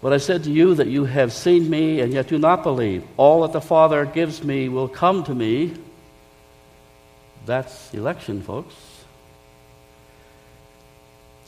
But 0.00 0.12
I 0.12 0.18
said 0.18 0.44
to 0.44 0.50
you 0.50 0.74
that 0.74 0.88
you 0.88 1.04
have 1.04 1.32
seen 1.32 1.70
me 1.70 2.00
and 2.00 2.12
yet 2.12 2.28
do 2.28 2.38
not 2.38 2.62
believe. 2.62 3.04
All 3.16 3.42
that 3.42 3.52
the 3.52 3.60
Father 3.60 4.04
gives 4.04 4.44
me 4.44 4.68
will 4.68 4.88
come 4.88 5.24
to 5.24 5.34
me. 5.34 5.74
That's 7.46 7.94
election, 7.94 8.42
folks. 8.42 8.74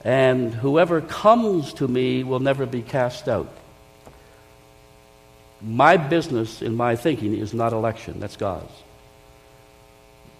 And 0.04 0.54
whoever 0.54 1.00
comes 1.00 1.72
to 1.74 1.88
me 1.88 2.24
will 2.24 2.40
never 2.40 2.66
be 2.66 2.82
cast 2.82 3.28
out. 3.28 3.52
My 5.60 5.96
business 5.96 6.62
in 6.62 6.76
my 6.76 6.94
thinking 6.94 7.34
is 7.34 7.52
not 7.52 7.72
election, 7.72 8.20
that's 8.20 8.36
God's. 8.36 8.72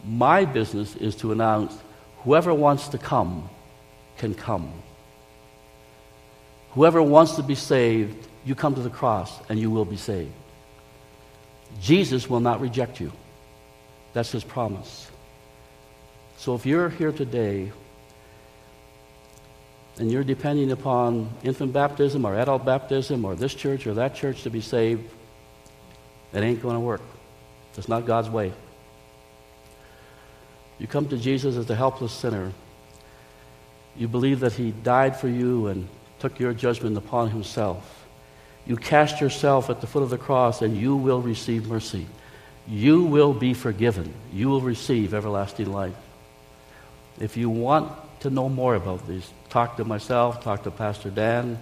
My 0.07 0.44
business 0.44 0.94
is 0.94 1.16
to 1.16 1.33
announce 1.33 1.77
whoever 2.18 2.55
wants 2.55 2.88
to 2.88 2.99
come 2.99 3.49
can 4.16 4.35
come. 4.35 4.73
Whoever 6.79 7.03
wants 7.03 7.35
to 7.35 7.43
be 7.43 7.57
saved, 7.57 8.29
you 8.45 8.55
come 8.55 8.77
to 8.77 8.81
the 8.81 8.88
cross 8.88 9.33
and 9.49 9.59
you 9.59 9.69
will 9.69 9.85
be 9.85 9.97
saved. 9.97 10.31
Jesus 11.81 12.31
will 12.31 12.38
not 12.38 12.61
reject 12.61 13.01
you. 13.01 13.11
That's 14.12 14.31
his 14.31 14.45
promise. 14.45 15.11
So 16.37 16.55
if 16.55 16.64
you're 16.64 16.88
here 16.88 17.11
today 17.11 17.73
and 19.99 20.09
you're 20.09 20.23
depending 20.23 20.71
upon 20.71 21.33
infant 21.43 21.73
baptism 21.73 22.25
or 22.25 22.38
adult 22.38 22.64
baptism 22.64 23.25
or 23.25 23.35
this 23.35 23.57
church 23.57 23.85
or 23.88 23.95
that 23.95 24.14
church 24.14 24.45
to 24.45 24.51
be 24.51 24.61
saved, 24.61 25.03
it 26.33 26.38
ain't 26.38 26.62
going 26.62 26.77
to 26.77 26.81
work. 26.81 27.03
It's 27.77 27.88
not 27.88 28.07
God's 28.07 28.31
way. 28.31 28.53
You 30.79 30.87
come 30.87 31.09
to 31.09 31.17
Jesus 31.17 31.57
as 31.57 31.69
a 31.69 31.75
helpless 31.75 32.12
sinner. 32.12 32.53
You 33.97 34.07
believe 34.07 34.38
that 34.38 34.53
He 34.53 34.71
died 34.71 35.17
for 35.17 35.27
you 35.27 35.67
and 35.67 35.88
took 36.19 36.39
your 36.39 36.53
judgment 36.53 36.97
upon 36.97 37.31
Himself. 37.31 38.07
You 38.67 38.77
cast 38.77 39.21
yourself 39.21 39.71
at 39.71 39.81
the 39.81 39.87
foot 39.87 40.03
of 40.03 40.11
the 40.11 40.19
cross 40.19 40.63
and 40.63 40.77
you 40.77 40.95
will 40.95 41.23
receive 41.23 41.69
mercy. 41.69 42.07
You 42.67 43.03
will 43.05 43.33
be 43.33 43.55
forgiven. 43.55 44.13
You 44.33 44.49
will 44.49 44.61
receive 44.61 45.15
everlasting 45.15 45.73
life. 45.73 45.97
If 47.19 47.37
you 47.37 47.49
want 47.49 47.91
to 48.21 48.31
know 48.31 48.49
more 48.49 48.75
about 48.75 49.07
these, 49.09 49.33
talk 49.49 49.79
to 49.79 49.85
myself, 49.85 50.43
talk 50.43 50.65
to 50.65 50.71
Pastor 50.71 51.09
Dan, 51.09 51.59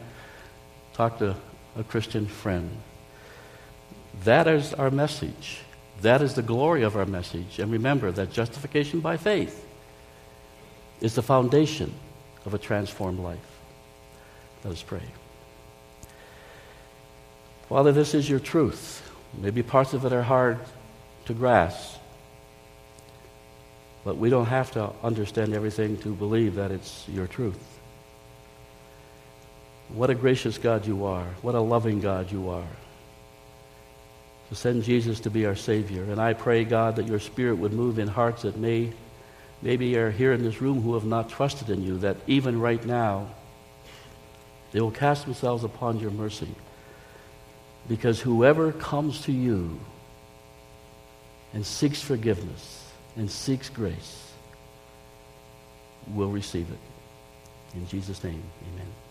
talk 0.94 1.18
to 1.18 1.36
a 1.76 1.84
Christian 1.84 2.26
friend. 2.26 2.70
That 4.24 4.48
is 4.48 4.74
our 4.74 4.90
message. 4.90 5.60
That 6.02 6.22
is 6.22 6.34
the 6.34 6.42
glory 6.42 6.82
of 6.82 6.96
our 6.96 7.06
message. 7.06 7.58
And 7.58 7.70
remember 7.70 8.10
that 8.12 8.32
justification 8.32 9.00
by 9.00 9.16
faith 9.16 9.64
is 11.00 11.14
the 11.14 11.22
foundation 11.22 11.94
of 12.44 12.54
a 12.54 12.58
transformed 12.58 13.20
life. 13.20 13.55
Let 14.66 14.72
us 14.72 14.82
pray. 14.82 15.02
Father, 17.68 17.92
this 17.92 18.14
is 18.14 18.28
your 18.28 18.40
truth. 18.40 19.08
Maybe 19.38 19.62
parts 19.62 19.92
of 19.92 20.04
it 20.04 20.12
are 20.12 20.24
hard 20.24 20.58
to 21.26 21.34
grasp. 21.34 22.00
But 24.04 24.16
we 24.16 24.28
don't 24.28 24.46
have 24.46 24.72
to 24.72 24.90
understand 25.04 25.54
everything 25.54 25.98
to 25.98 26.12
believe 26.12 26.56
that 26.56 26.72
it's 26.72 27.08
your 27.08 27.28
truth. 27.28 27.60
What 29.90 30.10
a 30.10 30.16
gracious 30.16 30.58
God 30.58 30.84
you 30.84 31.04
are. 31.04 31.28
What 31.42 31.54
a 31.54 31.60
loving 31.60 32.00
God 32.00 32.32
you 32.32 32.48
are. 32.48 32.66
To 34.48 34.56
send 34.56 34.82
Jesus 34.82 35.20
to 35.20 35.30
be 35.30 35.46
our 35.46 35.54
Savior. 35.54 36.02
And 36.10 36.20
I 36.20 36.32
pray, 36.32 36.64
God, 36.64 36.96
that 36.96 37.06
your 37.06 37.20
Spirit 37.20 37.58
would 37.58 37.72
move 37.72 38.00
in 38.00 38.08
hearts 38.08 38.42
that 38.42 38.56
may, 38.56 38.92
maybe 39.62 39.96
are 39.96 40.10
here 40.10 40.32
in 40.32 40.42
this 40.42 40.60
room 40.60 40.82
who 40.82 40.94
have 40.94 41.04
not 41.04 41.30
trusted 41.30 41.70
in 41.70 41.84
you, 41.84 41.98
that 41.98 42.16
even 42.26 42.60
right 42.60 42.84
now, 42.84 43.28
they 44.76 44.82
will 44.82 44.90
cast 44.90 45.24
themselves 45.24 45.64
upon 45.64 45.98
your 45.98 46.10
mercy. 46.10 46.54
Because 47.88 48.20
whoever 48.20 48.72
comes 48.72 49.22
to 49.22 49.32
you 49.32 49.80
and 51.54 51.64
seeks 51.64 52.02
forgiveness, 52.02 52.84
and 53.16 53.30
seeks 53.30 53.70
grace 53.70 54.32
will 56.08 56.28
receive 56.28 56.70
it. 56.70 57.74
In 57.74 57.88
Jesus' 57.88 58.22
name, 58.22 58.42
amen. 58.74 59.05